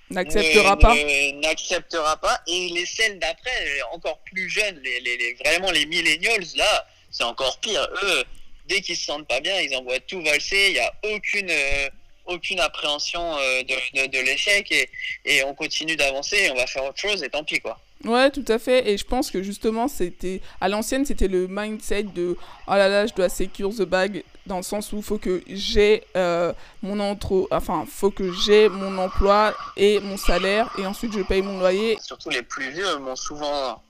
n'acceptera 0.09 0.77
pas. 0.77 0.93
N'acceptera 1.41 2.17
pas. 2.17 2.41
Et 2.47 2.69
les 2.69 2.85
celles 2.85 3.17
d'après, 3.19 3.81
encore 3.91 4.19
plus 4.31 4.49
jeunes, 4.49 4.79
les, 4.83 4.99
les, 4.99 5.17
les, 5.17 5.33
vraiment 5.45 5.71
les 5.71 5.85
millennials, 5.85 6.45
là, 6.55 6.85
c'est 7.11 7.23
encore 7.23 7.59
pire. 7.59 7.87
Eux, 8.03 8.23
dès 8.67 8.81
qu'ils 8.81 8.97
se 8.97 9.05
sentent 9.05 9.27
pas 9.27 9.39
bien, 9.39 9.59
ils 9.61 9.75
envoient 9.75 9.99
tout 9.99 10.21
valser. 10.21 10.67
Il 10.69 10.73
n'y 10.73 10.79
a 10.79 10.93
aucune, 11.15 11.49
euh, 11.49 11.89
aucune 12.25 12.59
appréhension 12.59 13.37
euh, 13.37 13.63
de, 13.63 14.07
de, 14.07 14.19
l'échec 14.19 14.71
et, 14.71 14.89
et, 15.25 15.43
on 15.43 15.53
continue 15.53 15.95
d'avancer. 15.95 16.49
On 16.51 16.55
va 16.55 16.67
faire 16.67 16.85
autre 16.85 16.99
chose 16.99 17.23
et 17.23 17.29
tant 17.29 17.43
pis 17.43 17.59
quoi. 17.59 17.79
Ouais, 18.03 18.29
tout 18.29 18.45
à 18.47 18.59
fait. 18.59 18.89
Et 18.89 18.97
je 18.97 19.03
pense 19.03 19.31
que 19.31 19.41
justement, 19.41 19.87
c'était 19.87 20.41
à 20.61 20.69
l'ancienne, 20.69 21.05
c'était 21.05 21.27
le 21.27 21.47
mindset 21.47 22.03
de 22.03 22.37
oh 22.67 22.71
là 22.71 22.87
là, 22.87 23.07
je 23.07 23.13
dois 23.13 23.29
secure 23.29 23.71
the 23.71 23.81
bag 23.81 24.23
dans 24.45 24.57
le 24.57 24.63
sens 24.63 24.93
où 24.93 24.97
il 24.97 25.03
faut 25.03 25.17
que 25.17 25.43
j'ai 25.47 26.03
euh, 26.15 26.53
mon 26.81 27.17
enfin, 27.51 27.85
faut 27.89 28.11
que 28.11 28.31
j'ai 28.31 28.69
mon 28.69 28.97
emploi 28.97 29.55
et 29.75 29.99
mon 29.99 30.15
salaire 30.15 30.71
et 30.77 30.85
ensuite 30.85 31.13
je 31.13 31.21
paye 31.21 31.41
mon 31.41 31.59
loyer. 31.59 31.97
Surtout 32.01 32.29
les 32.29 32.43
plus 32.43 32.69
vieux 32.71 32.97
m'ont 32.99 33.15
souvent 33.15 33.81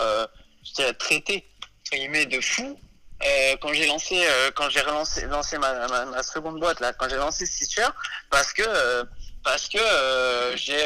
euh, 0.00 0.26
traité 0.98 1.44
de 1.92 2.40
fou 2.40 2.78
euh, 3.24 3.56
quand 3.62 3.72
j'ai 3.72 3.86
lancé 3.86 4.14
euh, 4.14 4.50
quand 4.54 4.68
j'ai 4.68 4.82
relancé 4.82 5.24
lancé 5.26 5.56
ma, 5.56 6.04
ma, 6.04 6.22
seconde 6.22 6.60
boîte 6.60 6.80
là 6.80 6.92
quand 6.92 7.08
j'ai 7.08 7.16
lancé 7.16 7.46
Stitcher 7.46 7.86
parce 8.30 8.52
que 8.52 8.62
euh, 8.66 9.04
parce 9.42 9.68
que 9.68 9.78
j'ai 10.56 10.84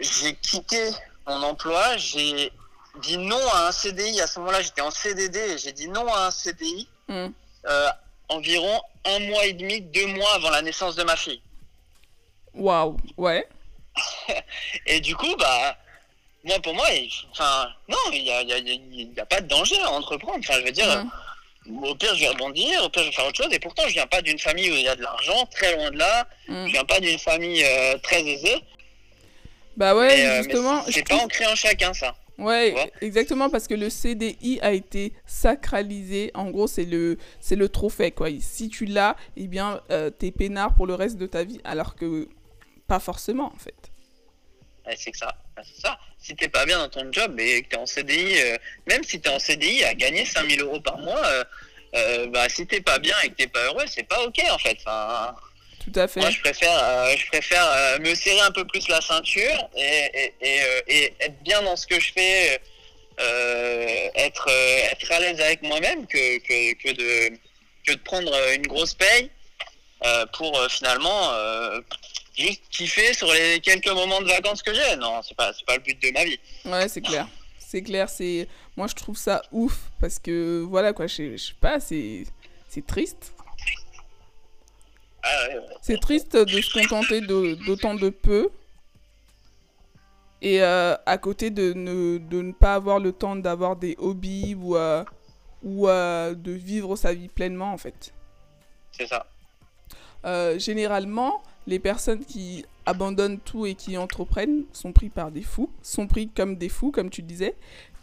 j'ai 0.00 0.34
quitté 0.36 0.90
mon 1.26 1.42
emploi 1.42 1.96
j'ai 1.96 2.52
dit 3.00 3.18
non 3.18 3.40
à 3.54 3.68
un 3.68 3.72
CDI 3.72 4.20
à 4.20 4.28
ce 4.28 4.38
moment-là 4.38 4.62
j'étais 4.62 4.82
en 4.82 4.92
CDD 4.92 5.38
et 5.38 5.58
j'ai 5.58 5.72
dit 5.72 5.88
non 5.88 6.06
à 6.14 6.26
un 6.26 6.30
CDI 6.30 6.88
mm. 7.08 7.26
environ 8.28 8.80
un 9.04 9.18
mois 9.20 9.46
et 9.46 9.52
demi 9.52 9.80
deux 9.80 10.06
mois 10.06 10.34
avant 10.34 10.50
la 10.50 10.62
naissance 10.62 10.94
de 10.94 11.02
ma 11.02 11.16
fille. 11.16 11.42
Waouh 12.54 12.96
ouais. 13.16 13.48
Et 14.86 15.00
du 15.00 15.16
coup 15.16 15.34
bah 15.36 15.76
moi, 16.46 16.60
pour 16.60 16.74
moi, 16.74 16.86
enfin, 17.32 17.68
non, 17.88 17.96
il 18.12 18.22
n'y 18.22 18.30
a, 18.30 18.42
y 18.42 18.52
a, 18.52 18.58
y 18.58 19.20
a, 19.20 19.26
pas 19.26 19.40
de 19.40 19.48
danger 19.48 19.80
à 19.82 19.90
entreprendre. 19.90 20.38
Enfin, 20.38 20.54
je 20.60 20.64
veux 20.64 20.72
dire, 20.72 21.04
au 21.82 21.94
pire, 21.96 22.14
je 22.14 22.20
vais 22.20 22.28
rebondir, 22.28 22.84
au 22.84 22.88
pire, 22.88 23.02
je 23.02 23.08
vais 23.08 23.14
faire 23.14 23.26
autre 23.26 23.42
chose. 23.42 23.52
Et 23.52 23.58
pourtant, 23.58 23.82
je 23.88 23.94
viens 23.94 24.06
pas 24.06 24.22
d'une 24.22 24.38
famille 24.38 24.70
où 24.70 24.74
il 24.74 24.82
y 24.82 24.88
a 24.88 24.94
de 24.94 25.02
l'argent, 25.02 25.46
très 25.50 25.74
loin 25.74 25.90
de 25.90 25.98
là. 25.98 26.28
Mm. 26.48 26.66
Je 26.66 26.72
viens 26.72 26.84
pas 26.84 27.00
d'une 27.00 27.18
famille 27.18 27.64
euh, 27.64 27.98
très 27.98 28.22
aisée. 28.22 28.62
Bah 29.76 29.94
ouais, 29.94 30.24
euh, 30.24 30.42
justement. 30.42 30.82
c'est 30.88 31.06
pas 31.06 31.16
ancré 31.16 31.46
en 31.46 31.54
chacun, 31.54 31.92
ça. 31.92 32.14
Ouais, 32.38 32.92
exactement, 33.00 33.48
parce 33.50 33.66
que 33.66 33.74
le 33.74 33.90
CDI 33.90 34.58
a 34.62 34.72
été 34.72 35.14
sacralisé. 35.26 36.30
En 36.34 36.50
gros, 36.50 36.66
c'est 36.66 36.84
le, 36.84 37.18
c'est 37.40 37.56
le 37.56 37.68
trophée, 37.68 38.10
quoi. 38.10 38.28
Si 38.40 38.68
tu 38.68 38.84
l'as, 38.84 39.16
eh 39.36 39.48
bien, 39.48 39.80
euh, 39.90 40.10
t'es 40.10 40.30
peinard 40.30 40.74
pour 40.74 40.86
le 40.86 40.94
reste 40.94 41.16
de 41.16 41.26
ta 41.26 41.44
vie, 41.44 41.60
alors 41.64 41.96
que 41.96 42.28
pas 42.86 43.00
forcément, 43.00 43.52
en 43.52 43.58
fait. 43.58 43.90
c'est 44.96 45.10
que 45.10 45.18
ça. 45.18 45.34
C'est 45.62 45.82
ça 45.82 45.98
si 46.26 46.34
t'es 46.34 46.48
pas 46.48 46.66
bien 46.66 46.78
dans 46.78 46.88
ton 46.88 47.12
job 47.12 47.38
et 47.38 47.62
que 47.62 47.68
t'es 47.68 47.76
en 47.76 47.86
CDI, 47.86 48.40
euh, 48.40 48.56
même 48.88 49.04
si 49.04 49.20
t'es 49.20 49.28
en 49.28 49.38
CDI 49.38 49.84
à 49.84 49.94
gagner 49.94 50.24
5000 50.24 50.60
euros 50.60 50.80
par 50.80 50.98
mois, 50.98 51.24
euh, 51.24 51.44
euh, 51.94 52.26
bah, 52.26 52.48
si 52.48 52.66
t'es 52.66 52.80
pas 52.80 52.98
bien 52.98 53.14
et 53.22 53.28
que 53.28 53.34
t'es 53.34 53.46
pas 53.46 53.64
heureux, 53.66 53.84
c'est 53.86 54.02
pas 54.02 54.20
ok 54.24 54.42
en 54.50 54.58
fait. 54.58 54.76
Enfin, 54.80 55.36
Tout 55.84 55.98
à 55.98 56.08
fait. 56.08 56.20
Moi, 56.20 56.30
je 56.30 56.40
préfère, 56.40 57.16
je 57.16 57.26
préfère 57.28 58.00
me 58.00 58.14
serrer 58.14 58.40
un 58.40 58.50
peu 58.50 58.64
plus 58.64 58.88
la 58.88 59.00
ceinture 59.00 59.68
et, 59.76 60.32
et, 60.40 60.60
et, 60.88 61.14
être 61.20 61.40
bien 61.42 61.62
dans 61.62 61.76
ce 61.76 61.86
que 61.86 62.00
je 62.00 62.12
fais, 62.12 62.60
être, 64.16 64.50
être 64.90 65.12
à 65.12 65.20
l'aise 65.20 65.40
avec 65.40 65.62
moi-même 65.62 66.06
que, 66.08 66.38
que, 66.38 66.74
que, 66.74 66.92
de, 66.92 67.36
que 67.86 67.92
de 67.92 68.00
prendre 68.00 68.32
une 68.54 68.66
grosse 68.66 68.94
paye 68.94 69.30
pour 70.32 70.60
finalement 70.70 71.30
juste 72.36 72.62
kiffer 72.70 73.14
sur 73.14 73.32
les 73.32 73.60
quelques 73.60 73.88
moments 73.88 74.20
de 74.20 74.26
vacances 74.26 74.62
que 74.62 74.74
j'ai. 74.74 74.96
Non, 74.96 75.20
c'est 75.22 75.36
pas, 75.36 75.52
pas 75.66 75.76
le 75.76 75.82
but 75.82 76.00
de 76.00 76.10
ma 76.12 76.24
vie. 76.24 76.38
Ouais, 76.64 76.88
c'est 76.88 77.00
clair. 77.00 77.28
C'est 77.58 77.82
clair, 77.82 78.08
c'est 78.08 78.48
moi 78.76 78.86
je 78.86 78.94
trouve 78.94 79.16
ça 79.16 79.42
ouf 79.50 79.90
parce 80.00 80.18
que 80.18 80.60
voilà 80.60 80.92
quoi, 80.92 81.08
je 81.08 81.36
sais 81.36 81.52
pas, 81.60 81.80
c'est 81.80 82.24
c'est 82.68 82.86
triste. 82.86 83.34
Ah 85.22 85.48
c'est 85.82 86.00
triste 86.00 86.36
de 86.36 86.60
se 86.60 86.72
contenter 86.72 87.20
d'autant 87.20 87.94
de, 87.94 88.10
peu 88.10 88.48
et 90.42 90.62
euh, 90.62 90.94
à 91.06 91.18
côté 91.18 91.50
de 91.50 91.72
ne, 91.72 92.18
de 92.18 92.42
ne 92.42 92.52
pas 92.52 92.74
avoir 92.74 93.00
le 93.00 93.12
temps 93.12 93.34
d'avoir 93.34 93.74
des 93.74 93.96
hobbies 93.98 94.54
ou, 94.54 94.76
euh, 94.76 95.04
ou 95.62 95.88
euh, 95.88 96.34
de 96.34 96.52
vivre 96.52 96.94
sa 96.94 97.12
vie 97.12 97.28
pleinement 97.28 97.72
en 97.72 97.78
fait. 97.78 98.12
C'est 98.92 99.08
ça. 99.08 99.26
généralement, 100.58 101.42
les 101.66 101.78
personnes 101.78 102.24
qui 102.24 102.64
abandonnent 102.86 103.40
tout 103.40 103.66
et 103.66 103.74
qui 103.74 103.98
entreprennent 103.98 104.64
sont 104.72 104.92
pris 104.92 105.08
par 105.08 105.30
des 105.30 105.42
fous, 105.42 105.70
sont 105.82 106.06
pris 106.06 106.28
comme 106.28 106.56
des 106.56 106.68
fous, 106.68 106.92
comme 106.92 107.10
tu 107.10 107.22
disais. 107.22 107.54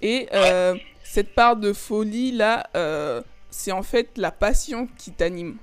Et 0.02 0.28
euh, 0.34 0.76
cette 1.04 1.34
part 1.34 1.56
de 1.56 1.72
folie 1.72 2.34
là, 2.34 2.70
euh, 2.76 3.22
c'est 3.50 3.72
en 3.72 3.84
fait 3.84 4.10
la 4.18 4.32
passion 4.32 4.88
qui 4.98 5.12
t'anime. 5.12 5.58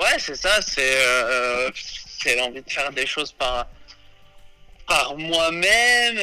Ouais, 0.00 0.18
c'est 0.18 0.34
ça, 0.34 0.60
c'est 0.62 0.80
euh, 0.80 1.70
l'envie 2.38 2.62
de 2.62 2.70
faire 2.70 2.90
des 2.90 3.06
choses 3.06 3.32
par, 3.32 3.68
par 4.88 5.16
moi-même, 5.16 6.16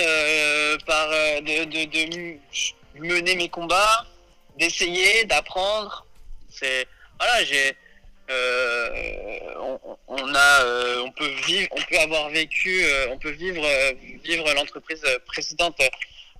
par 0.86 1.10
de, 1.10 1.64
de, 1.64 2.38
mener 3.00 3.36
mes 3.36 3.48
combats, 3.48 4.06
d'essayer, 4.58 5.24
d'apprendre. 5.26 6.06
C'est 6.50 6.88
voilà, 7.20 7.44
j'ai 7.44 7.78
euh, 8.30 8.90
on, 10.08 10.36
a, 10.36 10.64
euh, 10.64 11.04
on 11.06 11.12
peut 11.12 11.30
vivre, 11.46 11.70
on 11.72 11.82
peut 11.82 11.98
avoir 12.00 12.30
vécu, 12.30 12.84
euh, 12.84 13.08
on 13.12 13.18
peut 13.18 13.32
vivre, 13.32 13.66
vivre 14.24 14.54
l'entreprise 14.54 15.02
précédente 15.28 15.80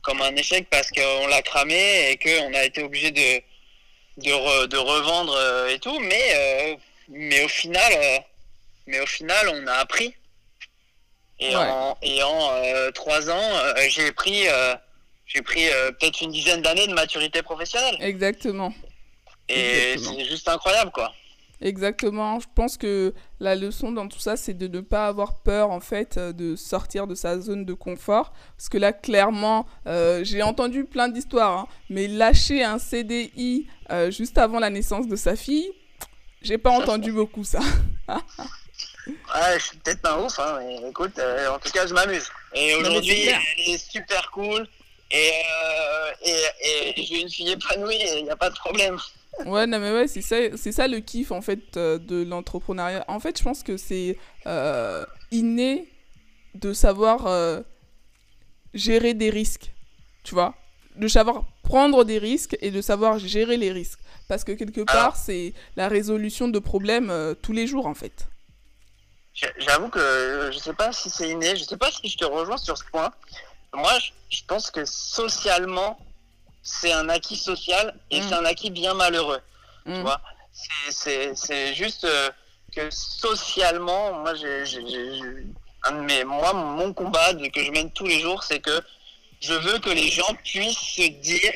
comme 0.02 0.22
un 0.22 0.36
échec 0.36 0.68
parce 0.70 0.92
qu'on 0.92 1.28
l'a 1.28 1.42
cramé 1.42 2.12
et 2.12 2.18
qu'on 2.18 2.54
a 2.54 2.64
été 2.66 2.84
obligé 2.84 3.12
de, 3.12 3.42
de, 4.18 4.78
revendre 4.78 5.38
et 5.70 5.80
tout, 5.80 5.98
mais, 6.00 6.78
mais 7.10 7.44
au 7.44 7.48
final, 7.48 7.94
mais 8.86 9.00
au 9.00 9.06
final, 9.06 9.50
on 9.50 9.68
a 9.68 9.74
appris. 9.74 10.14
Et 11.40 11.56
en, 11.56 11.98
et 12.02 12.24
en 12.24 12.92
trois 12.94 13.30
ans, 13.30 13.74
j'ai 13.90 14.12
pris, 14.12 14.46
j'ai 15.26 15.42
pris 15.42 15.68
peut-être 16.00 16.22
une 16.22 16.32
dizaine 16.32 16.62
d'années 16.62 16.88
de 16.88 16.94
maturité 16.94 17.42
professionnelle. 17.42 17.98
Exactement. 18.02 18.74
Et 19.50 19.96
c'est 19.98 20.26
juste 20.26 20.48
incroyable, 20.50 20.92
quoi. 20.92 21.14
Exactement. 21.62 22.40
Je 22.40 22.48
pense 22.54 22.78
que 22.78 23.14
la 23.40 23.56
leçon 23.56 23.92
dans 23.92 24.08
tout 24.08 24.20
ça, 24.20 24.38
c'est 24.38 24.54
de 24.54 24.68
ne 24.68 24.82
pas 24.82 25.08
avoir 25.08 25.36
peur, 25.36 25.72
en 25.72 25.80
fait, 25.80 26.18
euh, 26.18 26.32
de 26.32 26.56
sortir 26.56 27.08
de 27.08 27.16
sa 27.16 27.40
zone 27.40 27.66
de 27.66 27.74
confort. 27.74 28.32
Parce 28.56 28.70
que 28.70 28.78
là, 28.78 28.94
clairement, 28.94 29.66
euh, 29.88 30.24
j'ai 30.24 30.44
entendu 30.44 30.86
plein 30.86 31.08
d'histoires, 31.10 31.58
hein, 31.60 31.68
mais 31.90 32.08
lâcher 32.08 32.64
un 32.64 32.78
CDI 32.78 33.68
euh, 33.92 34.12
juste 34.12 34.38
avant 34.38 34.60
la 34.60 34.70
naissance 34.70 35.08
de 35.08 35.16
sa 35.16 35.36
fille, 35.36 35.72
j'ai 36.44 36.58
pas 36.58 36.70
entendu 36.70 37.12
beaucoup 37.12 37.44
ça. 37.44 37.60
ouais, 39.08 39.58
je 39.58 39.64
suis 39.64 39.78
peut-être 39.78 40.02
pas 40.02 40.22
ouf, 40.22 40.40
hein, 40.40 40.60
mais 40.60 40.90
écoute, 40.90 41.20
en 41.20 41.58
tout 41.58 41.72
cas, 41.72 41.88
je 41.88 41.94
m'amuse. 41.94 42.30
Et 42.54 42.76
aujourd'hui, 42.76 43.30
elle 43.30 43.74
est 43.74 43.92
super 43.92 44.30
cool. 44.32 44.68
Et, 45.10 45.32
et, 46.22 46.44
et 47.00 47.04
j'ai 47.04 47.22
une 47.22 47.30
fille 47.30 47.52
épanouie 47.52 47.96
et 47.96 48.20
il 48.20 48.26
n'y 48.26 48.30
a 48.30 48.36
pas 48.36 48.50
de 48.50 48.56
problème. 48.56 48.98
Ouais, 49.46 49.68
non, 49.68 49.80
mais 49.80 49.92
ouais, 49.92 50.08
c'est 50.08 50.22
ça, 50.22 50.36
c'est 50.56 50.72
ça 50.72 50.88
le 50.88 51.00
kiff 51.00 51.32
en 51.32 51.42
fait 51.42 51.78
euh, 51.78 51.98
de 51.98 52.24
l'entrepreneuriat. 52.24 53.06
En 53.08 53.20
fait, 53.20 53.38
je 53.38 53.44
pense 53.44 53.64
que 53.64 53.78
c'est 53.78 54.18
euh, 54.46 55.06
inné 55.32 55.88
de 56.56 56.74
savoir 56.74 57.28
euh, 57.28 57.62
gérer 58.74 59.14
des 59.14 59.30
risques, 59.30 59.72
tu 60.24 60.34
vois, 60.34 60.56
de 60.96 61.08
savoir 61.08 61.46
prendre 61.64 62.04
des 62.04 62.18
risques 62.18 62.58
et 62.62 62.72
de 62.72 62.82
savoir 62.82 63.20
gérer 63.20 63.58
les 63.58 63.72
risques. 63.72 64.00
Parce 64.28 64.44
que 64.44 64.52
quelque 64.52 64.82
part, 64.82 65.16
c'est 65.16 65.54
la 65.76 65.88
résolution 65.88 66.48
de 66.48 66.60
problèmes 66.60 67.36
tous 67.42 67.54
les 67.54 67.68
jours 67.68 67.86
en 67.86 67.94
fait. 67.94 68.28
J'avoue 69.58 69.90
que 69.90 70.50
je 70.52 70.58
sais 70.58 70.74
pas 70.74 70.92
si 70.92 71.10
c'est 71.10 71.30
inné, 71.30 71.56
je 71.56 71.64
sais 71.64 71.78
pas 71.78 71.92
si 71.92 72.10
je 72.10 72.18
te 72.18 72.26
rejoins 72.26 72.58
sur 72.58 72.78
ce 72.78 72.84
point. 72.86 73.12
Moi, 73.74 73.94
je 74.30 74.42
pense 74.48 74.72
que 74.72 74.84
socialement, 74.86 76.00
c'est 76.68 76.92
un 76.92 77.08
acquis 77.10 77.38
social 77.38 77.96
et 78.12 78.22
c'est 78.22 78.36
mm. 78.36 78.40
un 78.42 78.46
acquis 78.46 78.70
bien 78.70 78.94
malheureux. 78.94 79.40
Tu 79.86 79.92
mm. 79.92 80.02
vois 80.02 80.22
c'est 80.90 81.74
juste 81.74 82.04
euh, 82.06 82.30
que 82.76 82.90
socialement, 82.90 84.14
moi, 84.14 84.34
un 85.84 85.92
de 85.92 86.02
mes, 86.02 86.24
moi, 86.24 86.54
mon 86.54 86.94
combat 86.94 87.34
que 87.34 87.64
je 87.64 87.72
mène 87.72 87.92
tous 87.92 88.08
les 88.08 88.20
jours, 88.20 88.44
c'est 88.44 88.60
que 88.60 88.82
je 89.40 89.54
veux 89.54 89.80
que 89.80 89.90
les 89.90 90.10
gens 90.10 90.34
puissent 90.44 90.78
se 90.78 91.08
dire 91.08 91.54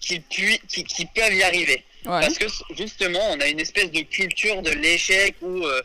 qu'ils 0.00 0.24
qu'ils 0.24 1.08
peuvent 1.14 1.32
y 1.32 1.42
arriver. 1.42 1.84
Parce 2.04 2.36
que 2.36 2.46
justement, 2.76 3.20
on 3.30 3.40
a 3.40 3.46
une 3.46 3.60
espèce 3.60 3.90
de 3.90 4.00
culture 4.00 4.60
de 4.60 4.70
l'échec 4.70 5.36
où 5.40 5.64
euh, 5.64 5.82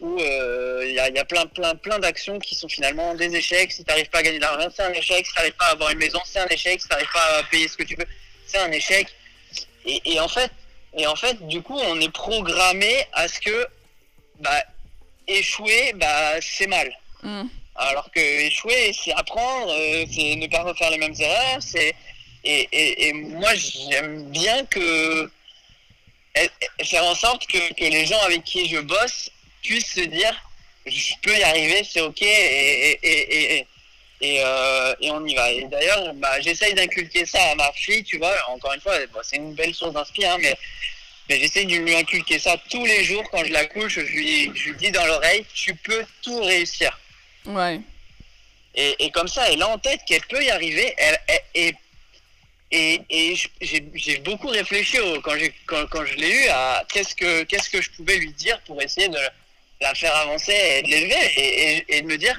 où 0.00 0.18
euh, 0.18 0.84
il 0.86 0.94
y, 0.94 0.98
a, 0.98 1.24
plein, 1.24 1.46
plein, 1.46 1.74
plein 1.74 1.98
d'actions 1.98 2.38
qui 2.38 2.54
sont 2.54 2.68
finalement 2.68 3.14
des 3.14 3.36
échecs. 3.36 3.70
Si 3.70 3.84
tu 3.84 3.90
n'arrives 3.90 4.08
pas 4.08 4.18
à 4.18 4.22
gagner 4.22 4.38
de 4.38 4.42
l'argent, 4.42 4.68
c'est 4.74 4.82
un 4.82 4.92
échec. 4.92 5.26
Si 5.26 5.32
tu 5.32 5.38
n'arrives 5.38 5.56
pas 5.56 5.66
à 5.66 5.72
avoir 5.72 5.90
une 5.90 5.98
maison, 5.98 6.20
c'est 6.24 6.38
un 6.38 6.46
échec. 6.46 6.80
Si 6.80 6.88
tu 6.88 6.92
n'arrives 6.94 7.12
pas 7.12 7.38
à 7.38 7.42
payer 7.44 7.68
ce 7.68 7.76
que 7.76 7.82
tu 7.82 7.94
veux, 7.96 8.06
c'est 8.46 8.58
un 8.58 8.72
échec. 8.72 9.08
Et, 9.84 10.18
en 10.18 10.28
fait, 10.28 10.50
et 10.96 11.06
en 11.06 11.16
fait, 11.16 11.46
du 11.46 11.60
coup, 11.60 11.78
on 11.78 12.00
est 12.00 12.12
programmé 12.12 13.04
à 13.12 13.28
ce 13.28 13.40
que 13.40 13.66
bah, 14.40 14.62
échouer, 15.28 15.92
bah, 15.96 16.40
c'est 16.40 16.66
mal. 16.66 16.90
Mm. 17.22 17.44
Alors 17.76 18.10
que 18.10 18.20
échouer, 18.20 18.92
c'est 18.92 19.12
apprendre, 19.12 19.72
euh, 19.72 20.04
c'est 20.12 20.36
ne 20.36 20.46
pas 20.46 20.62
refaire 20.62 20.90
les 20.90 20.98
mêmes 20.98 21.14
erreurs. 21.18 21.58
C'est 21.60 21.94
et, 22.44 22.68
et, 22.72 23.08
et 23.08 23.12
moi, 23.12 23.50
j'aime 23.54 24.30
bien 24.30 24.64
que 24.64 25.30
faire 26.84 27.04
en 27.04 27.14
sorte 27.14 27.46
que, 27.46 27.74
que 27.74 27.84
les 27.84 28.06
gens 28.06 28.20
avec 28.22 28.44
qui 28.44 28.66
je 28.66 28.78
bosse 28.78 29.30
puisse 29.62 29.92
se 29.94 30.00
dire 30.00 30.34
je 30.86 31.14
peux 31.22 31.36
y 31.36 31.42
arriver, 31.42 31.82
c'est 31.84 32.00
ok 32.00 32.22
et, 32.22 32.98
et, 33.02 33.56
et, 33.56 33.66
et, 34.20 34.40
euh, 34.44 34.94
et, 35.00 35.10
on 35.10 35.24
y 35.26 35.34
va. 35.34 35.50
Et 35.50 35.64
d'ailleurs, 35.64 36.14
bah, 36.14 36.40
j'essaye 36.40 36.74
d'inculquer 36.74 37.24
ça 37.26 37.42
à 37.50 37.54
ma 37.54 37.72
fille, 37.72 38.04
tu 38.04 38.18
vois. 38.18 38.34
Encore 38.48 38.72
une 38.74 38.80
fois, 38.80 38.94
c'est 39.22 39.36
une 39.36 39.54
belle 39.54 39.74
source 39.74 39.94
d'inspiration, 39.94 40.36
hein, 40.36 40.38
mais, 40.40 40.56
mais 41.28 41.40
j'essaye 41.40 41.66
de 41.66 41.76
lui 41.76 41.94
inculquer 41.94 42.38
ça 42.38 42.56
tous 42.70 42.84
les 42.84 43.04
jours 43.04 43.24
quand 43.30 43.44
je 43.44 43.52
la 43.52 43.66
couche. 43.66 43.94
Je 43.94 44.00
lui, 44.00 44.50
je 44.54 44.70
lui 44.70 44.76
dis 44.76 44.90
dans 44.90 45.06
l'oreille, 45.06 45.44
tu 45.54 45.74
peux 45.74 46.04
tout 46.22 46.40
réussir. 46.42 46.98
Ouais. 47.46 47.80
Et, 48.74 48.94
et 49.04 49.10
comme 49.10 49.28
ça, 49.28 49.50
elle 49.50 49.62
a 49.62 49.68
en 49.68 49.78
tête 49.78 50.00
qu'elle 50.06 50.24
peut 50.26 50.42
y 50.42 50.50
arriver. 50.50 50.94
Elle, 50.96 51.18
et 51.54 51.74
et, 52.72 53.00
et 53.10 53.34
j'ai 53.60 54.18
beaucoup 54.18 54.46
réfléchi 54.46 54.96
quand, 55.24 55.34
quand, 55.66 55.86
quand 55.90 56.04
je 56.04 56.14
l'ai 56.14 56.30
eu 56.30 56.48
à 56.50 56.84
qu'est-ce 56.88 57.16
que 57.16 57.42
qu'est-ce 57.42 57.68
que 57.68 57.82
je 57.82 57.90
pouvais 57.90 58.16
lui 58.16 58.32
dire 58.34 58.60
pour 58.60 58.80
essayer 58.80 59.08
de 59.08 59.18
la 59.80 59.94
faire 59.94 60.14
avancer 60.16 60.52
et 60.52 60.82
de 60.82 60.88
l'élever 60.88 61.32
et, 61.36 61.96
et, 61.96 62.02
de 62.02 62.06
me 62.06 62.16
dire 62.16 62.38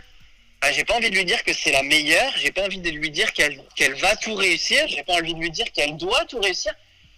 bah, 0.61 0.71
j'ai 0.71 0.83
pas 0.83 0.95
envie 0.95 1.09
de 1.09 1.15
lui 1.15 1.25
dire 1.25 1.43
que 1.43 1.53
c'est 1.53 1.71
la 1.71 1.81
meilleure, 1.81 2.31
j'ai 2.37 2.51
pas 2.51 2.65
envie 2.65 2.79
de 2.79 2.89
lui 2.89 3.09
dire 3.09 3.33
qu'elle 3.33 3.59
qu'elle 3.75 3.95
va 3.95 4.15
tout 4.15 4.35
réussir, 4.35 4.87
j'ai 4.87 5.03
pas 5.03 5.13
envie 5.13 5.33
de 5.33 5.39
lui 5.39 5.49
dire 5.49 5.65
qu'elle 5.71 5.97
doit 5.97 6.23
tout 6.25 6.39
réussir. 6.39 6.73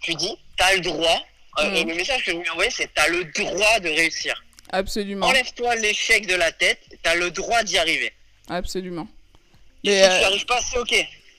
Lui 0.06 0.16
dis, 0.16 0.36
t'as 0.56 0.74
le 0.74 0.80
droit. 0.80 1.22
Euh, 1.60 1.84
mm. 1.84 1.88
le 1.88 1.94
message 1.94 2.24
que 2.24 2.32
je 2.32 2.36
lui 2.36 2.46
ai 2.46 2.50
envoyé, 2.50 2.70
c'est 2.70 2.92
t'as 2.94 3.08
le 3.08 3.24
droit 3.24 3.80
de 3.80 3.88
réussir. 3.88 4.42
Absolument. 4.70 5.26
Enlève-toi 5.26 5.76
l'échec 5.76 6.26
de 6.26 6.34
la 6.34 6.52
tête, 6.52 6.80
t'as 7.02 7.14
le 7.14 7.30
droit 7.30 7.62
d'y 7.62 7.78
arriver. 7.78 8.12
Absolument. 8.48 9.06
Et 9.84 9.90
si 9.90 10.08
tu 10.08 10.18
n'y 10.18 10.24
arrives 10.24 10.46
pas, 10.46 10.60
c'est 10.62 10.78
ok. 10.78 10.92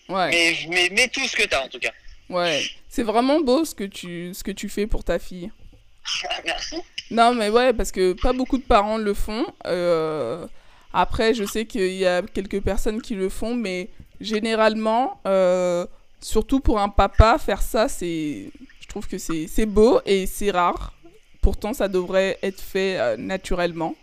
Ouais. 0.10 0.30
Mais, 0.30 0.58
mais 0.70 0.90
mets 0.90 1.08
tout 1.08 1.28
ce 1.28 1.36
que 1.36 1.44
t'as 1.44 1.64
en 1.64 1.68
tout 1.68 1.80
cas. 1.80 1.92
Ouais. 2.30 2.64
C'est 2.88 3.04
vraiment 3.04 3.40
beau 3.40 3.66
ce 3.66 3.76
que 3.76 3.84
tu 3.84 4.34
ce 4.34 4.44
que 4.44 4.52
tu 4.52 4.70
fais 4.70 4.88
pour 4.88 5.04
ta 5.04 5.20
fille. 5.20 5.52
Merci. 6.46 6.78
Non, 7.12 7.34
mais 7.36 7.50
ouais, 7.50 7.74
parce 7.74 7.92
que 7.92 8.14
pas 8.14 8.34
beaucoup 8.34 8.58
de 8.58 8.64
parents 8.64 8.98
le 8.98 9.14
font. 9.14 9.46
Euh, 9.68 10.48
après, 10.94 11.34
je 11.34 11.44
sais 11.44 11.66
qu'il 11.66 11.94
y 11.94 12.06
a 12.06 12.22
quelques 12.24 12.62
personnes 12.62 13.02
qui 13.02 13.16
le 13.16 13.30
font, 13.30 13.54
mais 13.54 13.90
généralement, 14.20 15.22
euh, 15.28 15.86
surtout 16.20 16.60
pour 16.60 16.80
un 16.80 16.90
papa, 16.90 17.38
faire 17.38 17.62
ça, 17.62 17.88
c'est, 17.88 18.50
je 18.80 18.88
trouve 18.88 19.08
que 19.08 19.18
c'est 19.18 19.66
beau 19.66 20.02
et 20.06 20.26
c'est 20.26 20.52
rare. 20.52 20.94
Pourtant, 21.42 21.74
ça 21.74 21.88
devrait 21.88 22.40
être 22.42 22.62
fait 22.62 22.98
euh, 23.00 23.18
naturellement. 23.18 23.96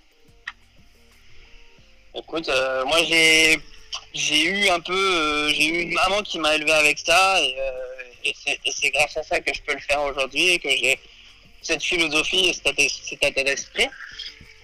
Écoute, 2.15 2.51
moi 2.87 2.99
j'ai 3.09 3.59
j'ai 4.13 4.45
eu 4.45 4.69
un 4.69 4.81
peu, 4.81 5.49
j'ai 5.49 5.67
eu 5.67 5.81
une 5.81 5.95
maman 5.95 6.23
qui 6.23 6.39
m'a 6.39 6.55
élevé 6.55 6.71
avec 6.73 6.99
ça 6.99 7.41
et, 7.41 7.57
et 8.23 8.71
c'est 8.71 8.91
grâce 8.91 9.17
à 9.17 9.23
ça 9.23 9.41
que 9.41 9.53
je 9.53 9.63
peux 9.63 9.73
le 9.73 9.81
faire 9.81 10.03
aujourd'hui 10.03 10.51
et 10.51 10.59
que 10.59 10.69
j'ai 10.69 10.99
cette 11.63 11.83
philosophie 11.83 12.49
et 12.49 12.53
cet 12.53 13.23
état 13.23 13.43
d'esprit. 13.43 13.89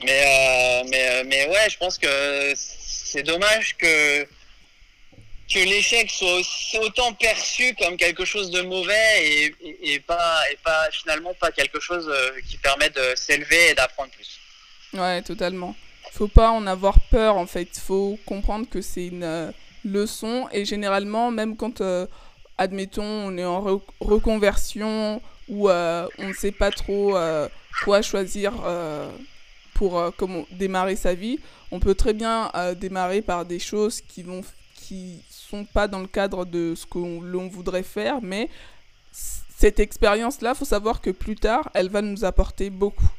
Mais, 0.05 0.23
euh, 0.25 0.89
mais, 0.89 1.09
euh, 1.11 1.25
mais 1.27 1.49
ouais, 1.49 1.71
je 1.71 1.77
pense 1.77 1.99
que 1.99 2.53
c'est 2.55 3.23
dommage 3.23 3.77
que, 3.77 4.23
que 5.53 5.59
l'échec 5.59 6.11
soit 6.11 6.81
autant 6.81 7.13
perçu 7.15 7.75
comme 7.75 7.97
quelque 7.97 8.25
chose 8.25 8.51
de 8.51 8.63
mauvais 8.63 9.53
et, 9.83 10.01
pas, 10.01 10.43
et 10.53 10.57
pas 10.63 10.89
finalement 10.93 11.35
pas 11.35 11.51
quelque 11.51 11.81
chose 11.81 12.09
euh, 12.09 12.31
qui 12.49 12.59
permet 12.59 12.91
de 12.91 13.15
s'élever 13.17 13.71
et 13.71 13.75
d'apprendre 13.75 14.11
plus. 14.11 14.39
Ouais, 14.93 15.21
totalement. 15.23 15.75
Faut 16.13 16.29
pas 16.29 16.51
en 16.51 16.67
avoir 16.67 17.01
peur 17.11 17.37
en 17.37 17.47
fait. 17.47 17.69
Faut 17.79 18.19
comprendre 18.25 18.69
que 18.69 18.81
c'est 18.81 19.07
une 19.07 19.25
euh, 19.25 19.51
leçon 19.85 20.49
et 20.53 20.65
généralement, 20.65 21.33
même 21.33 21.57
quand, 21.57 21.83
admettons, 22.57 23.03
on 23.03 23.37
est 23.37 23.45
en 23.45 23.81
reconversion 24.01 25.21
ou 25.49 25.69
euh, 25.69 26.07
on 26.19 26.29
ne 26.29 26.33
sait 26.33 26.53
pas 26.53 26.71
trop 26.71 27.17
quoi 27.85 28.03
choisir 28.03 28.53
pour 29.75 30.13
comment 30.17 30.45
démarrer 30.51 30.97
sa 30.97 31.15
vie, 31.15 31.39
on 31.71 31.81
peut 31.81 31.95
très 31.95 32.13
bien 32.13 32.51
démarrer 32.81 33.23
par 33.23 33.45
des 33.45 33.59
choses 33.59 34.01
qui 34.01 34.23
vont 34.23 34.43
qui 34.75 35.23
sont 35.29 35.65
pas 35.65 35.89
dans 35.89 36.01
le 36.01 36.07
cadre 36.07 36.45
de 36.45 36.75
ce 36.75 36.87
que 36.87 36.99
l'on 36.99 37.49
voudrait 37.49 37.83
faire, 37.83 38.21
mais 38.23 38.49
cette 39.59 39.81
expérience-là, 39.81 40.55
faut 40.55 40.65
savoir 40.65 41.01
que 41.01 41.11
plus 41.11 41.35
tard, 41.35 41.69
elle 41.75 41.89
va 41.89 42.01
nous 42.01 42.25
apporter 42.25 42.71
beaucoup. 42.71 43.11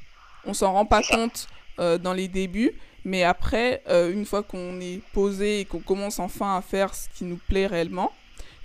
On 0.46 0.54
s'en 0.54 0.72
rend 0.72 0.86
pas 0.86 1.04
compte 1.04 1.48
euh, 1.80 1.98
dans 1.98 2.14
les 2.14 2.30
débuts, 2.30 2.72
mais 3.04 3.24
après, 3.24 3.84
euh, 3.90 4.12
une 4.12 4.26
fois 4.26 4.42
qu'on 4.42 4.80
est 4.80 5.02
posé 5.12 5.60
et 5.60 5.66
qu'on 5.66 5.80
commence 5.80 6.18
enfin 6.18 6.56
à 6.56 6.62
faire 6.62 6.96
ce 6.96 7.10
qui 7.10 7.26
nous 7.26 7.40
plaît 7.50 7.68
réellement, 7.68 8.14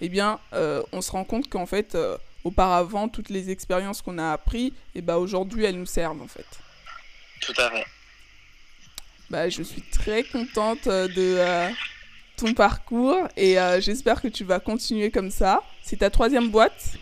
eh 0.00 0.08
bien, 0.08 0.38
euh, 0.52 0.82
on 0.92 1.00
se 1.00 1.10
rend 1.10 1.24
compte 1.24 1.48
qu'en 1.48 1.66
fait, 1.66 1.98
auparavant, 2.44 3.08
toutes 3.08 3.30
les 3.30 3.50
expériences 3.50 4.02
qu'on 4.02 4.18
a 4.18 4.32
apprises, 4.32 4.68
et 4.94 4.98
eh 4.98 5.02
ben, 5.02 5.16
aujourd'hui, 5.16 5.64
elles 5.64 5.78
nous 5.78 5.86
servent 5.86 6.22
en 6.22 6.28
fait. 6.28 6.46
Tout 7.40 7.54
à 7.58 7.70
fait. 7.70 7.86
Bah, 9.30 9.48
je 9.48 9.62
suis 9.62 9.82
très 9.82 10.22
contente 10.22 10.86
de 10.86 11.70
ton 12.36 12.52
parcours 12.52 13.26
et 13.36 13.56
j'espère 13.80 14.20
que 14.20 14.28
tu 14.28 14.44
vas 14.44 14.60
continuer 14.60 15.10
comme 15.10 15.30
ça. 15.30 15.62
C'est 15.82 15.98
ta 15.98 16.10
troisième 16.10 16.50
boîte? 16.50 16.92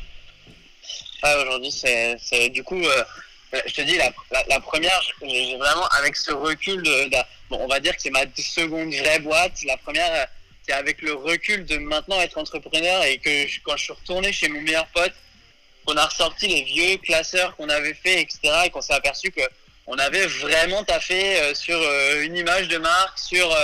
Ah, 1.22 1.36
Aujourd'hui, 1.42 1.70
c'est 1.70 2.48
du 2.50 2.62
coup 2.64 2.80
euh, 3.54 3.60
je 3.66 3.74
te 3.74 3.82
dis, 3.82 3.96
la, 3.96 4.10
la, 4.48 4.60
première, 4.60 4.98
j'ai 5.20 5.56
vraiment, 5.56 5.86
avec 5.98 6.16
ce 6.16 6.32
recul, 6.32 6.82
de, 6.82 7.10
bon, 7.50 7.58
on 7.60 7.66
va 7.66 7.80
dire 7.80 7.94
que 7.94 8.00
c'est 8.00 8.10
ma 8.10 8.24
seconde 8.36 8.92
vraie 8.94 9.18
boîte. 9.18 9.62
La 9.66 9.76
première, 9.76 10.26
c'est 10.66 10.72
avec 10.72 11.02
le 11.02 11.14
recul 11.14 11.64
de 11.66 11.76
maintenant 11.78 12.20
être 12.20 12.38
entrepreneur 12.38 13.04
et 13.04 13.18
que 13.18 13.44
quand 13.62 13.76
je 13.76 13.84
suis 13.84 13.92
retourné 13.92 14.32
chez 14.32 14.48
mon 14.48 14.60
meilleur 14.62 14.86
pote, 14.88 15.12
qu'on 15.84 15.96
a 15.96 16.06
ressorti 16.06 16.48
les 16.48 16.62
vieux 16.62 16.96
classeurs 16.98 17.56
qu'on 17.56 17.68
avait 17.68 17.94
fait, 17.94 18.20
etc., 18.20 18.38
et 18.66 18.70
qu'on 18.70 18.80
s'est 18.80 18.94
aperçu 18.94 19.30
que 19.30 19.42
on 19.86 19.98
avait 19.98 20.26
vraiment 20.26 20.84
taffé 20.84 21.38
euh, 21.38 21.54
sur 21.54 21.76
euh, 21.76 22.22
une 22.22 22.36
image 22.36 22.68
de 22.68 22.78
marque, 22.78 23.18
sur 23.18 23.54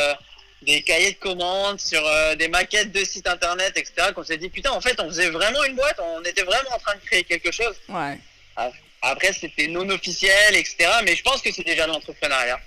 des 0.62 0.82
cahiers 0.82 1.12
de 1.12 1.18
commandes, 1.18 1.78
sur 1.78 2.02
des 2.36 2.48
maquettes 2.48 2.90
de 2.90 3.04
sites 3.04 3.28
internet, 3.28 3.72
etc., 3.76 4.08
qu'on 4.14 4.24
s'est 4.24 4.36
dit, 4.36 4.48
putain, 4.48 4.72
en 4.72 4.80
fait, 4.80 4.98
on 5.00 5.08
faisait 5.08 5.30
vraiment 5.30 5.62
une 5.64 5.76
boîte, 5.76 6.00
on 6.00 6.22
était 6.24 6.42
vraiment 6.42 6.70
en 6.74 6.78
train 6.78 6.96
de 6.96 7.00
créer 7.06 7.22
quelque 7.22 7.52
chose. 7.52 7.76
Ouais. 7.88 8.18
Ah, 8.56 8.70
après, 9.02 9.32
c'était 9.32 9.68
non 9.68 9.88
officiel, 9.90 10.56
etc. 10.56 10.90
Mais 11.04 11.14
je 11.14 11.22
pense 11.22 11.40
que 11.40 11.52
c'est 11.52 11.64
déjà 11.64 11.86
l'entrepreneuriat. 11.86 12.58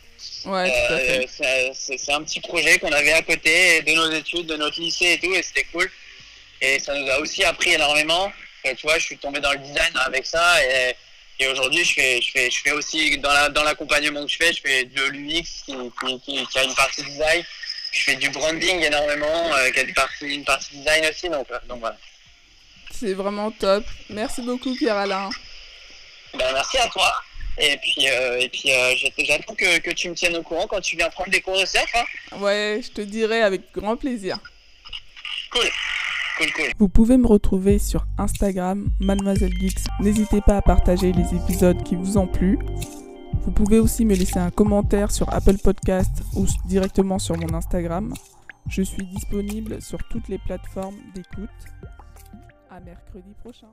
Ouais, 0.45 0.71
euh, 0.91 1.71
c'est 1.73 2.11
un 2.11 2.23
petit 2.23 2.39
projet 2.39 2.79
qu'on 2.79 2.91
avait 2.91 3.13
à 3.13 3.21
côté 3.21 3.81
de 3.81 3.93
nos 3.93 4.11
études, 4.11 4.47
de 4.47 4.55
notre 4.55 4.79
lycée 4.79 5.13
et 5.13 5.19
tout, 5.19 5.33
et 5.33 5.43
c'était 5.43 5.65
cool. 5.65 5.89
Et 6.61 6.79
ça 6.79 6.95
nous 6.95 7.09
a 7.09 7.19
aussi 7.19 7.43
appris 7.43 7.73
énormément. 7.73 8.31
Tu 8.63 8.85
vois, 8.85 8.97
je 8.97 9.05
suis 9.05 9.17
tombé 9.17 9.39
dans 9.39 9.51
le 9.51 9.59
design 9.59 9.91
avec 10.05 10.25
ça, 10.25 10.63
et, 10.63 10.95
et 11.39 11.47
aujourd'hui, 11.47 11.83
je 11.83 11.93
fais, 11.93 12.21
je, 12.21 12.31
fais, 12.31 12.51
je 12.51 12.59
fais 12.61 12.71
aussi, 12.71 13.17
dans 13.17 13.63
l'accompagnement 13.63 14.25
que 14.25 14.31
je 14.31 14.37
fais, 14.37 14.53
je 14.53 14.61
fais 14.61 14.85
de 14.85 15.03
l'UX 15.05 15.63
qui, 15.65 15.75
qui, 16.25 16.45
qui, 16.45 16.59
a 16.59 16.63
une 16.63 16.75
partie 16.75 17.03
design. 17.03 17.43
Je 17.91 18.03
fais 18.03 18.15
du 18.15 18.29
branding 18.29 18.81
énormément, 18.81 19.53
euh, 19.55 19.69
qui 19.71 19.79
a 19.79 19.83
une 19.83 19.93
partie, 19.93 20.35
une 20.35 20.45
partie 20.45 20.77
design 20.77 21.05
aussi, 21.07 21.29
donc, 21.29 21.47
euh, 21.51 21.59
donc 21.67 21.79
voilà. 21.79 21.97
C'est 22.91 23.13
vraiment 23.13 23.51
top. 23.51 23.83
Merci 24.09 24.41
beaucoup, 24.43 24.75
Pierre-Alain. 24.75 25.29
Ben, 26.33 26.53
merci 26.53 26.77
à 26.77 26.87
toi. 26.87 27.11
Et 27.57 27.77
puis, 27.77 28.07
euh, 28.07 28.39
et 28.39 28.49
puis 28.49 28.71
euh, 28.71 28.93
j'attends 29.17 29.55
que, 29.55 29.79
que, 29.79 29.91
tu 29.91 30.09
me 30.09 30.15
tiennes 30.15 30.37
au 30.37 30.43
courant 30.43 30.67
quand 30.67 30.79
tu 30.79 30.95
viens 30.95 31.09
prendre 31.09 31.29
des 31.29 31.41
cours 31.41 31.59
de 31.59 31.65
surf. 31.65 31.91
Hein. 31.95 32.37
Ouais, 32.37 32.81
je 32.83 32.89
te 32.89 33.01
dirai 33.01 33.41
avec 33.41 33.71
grand 33.73 33.97
plaisir. 33.97 34.37
Cool. 35.51 35.69
Vous 36.77 36.89
pouvez 36.89 37.17
me 37.17 37.27
retrouver 37.27 37.79
sur 37.79 38.05
Instagram, 38.17 38.89
Mademoiselle 38.99 39.53
Geeks. 39.59 39.85
N'hésitez 39.99 40.41
pas 40.41 40.57
à 40.57 40.61
partager 40.61 41.11
les 41.11 41.35
épisodes 41.35 41.81
qui 41.83 41.95
vous 41.95 42.17
ont 42.17 42.27
plu. 42.27 42.57
Vous 43.41 43.51
pouvez 43.51 43.79
aussi 43.79 44.05
me 44.05 44.15
laisser 44.15 44.39
un 44.39 44.51
commentaire 44.51 45.11
sur 45.11 45.31
Apple 45.33 45.57
Podcast 45.57 46.23
ou 46.35 46.45
directement 46.65 47.19
sur 47.19 47.37
mon 47.37 47.53
Instagram. 47.53 48.13
Je 48.67 48.81
suis 48.81 49.05
disponible 49.05 49.81
sur 49.81 49.99
toutes 50.09 50.27
les 50.27 50.37
plateformes 50.37 50.97
d'écoute. 51.15 51.49
À 52.69 52.79
mercredi 52.79 53.33
prochain. 53.43 53.67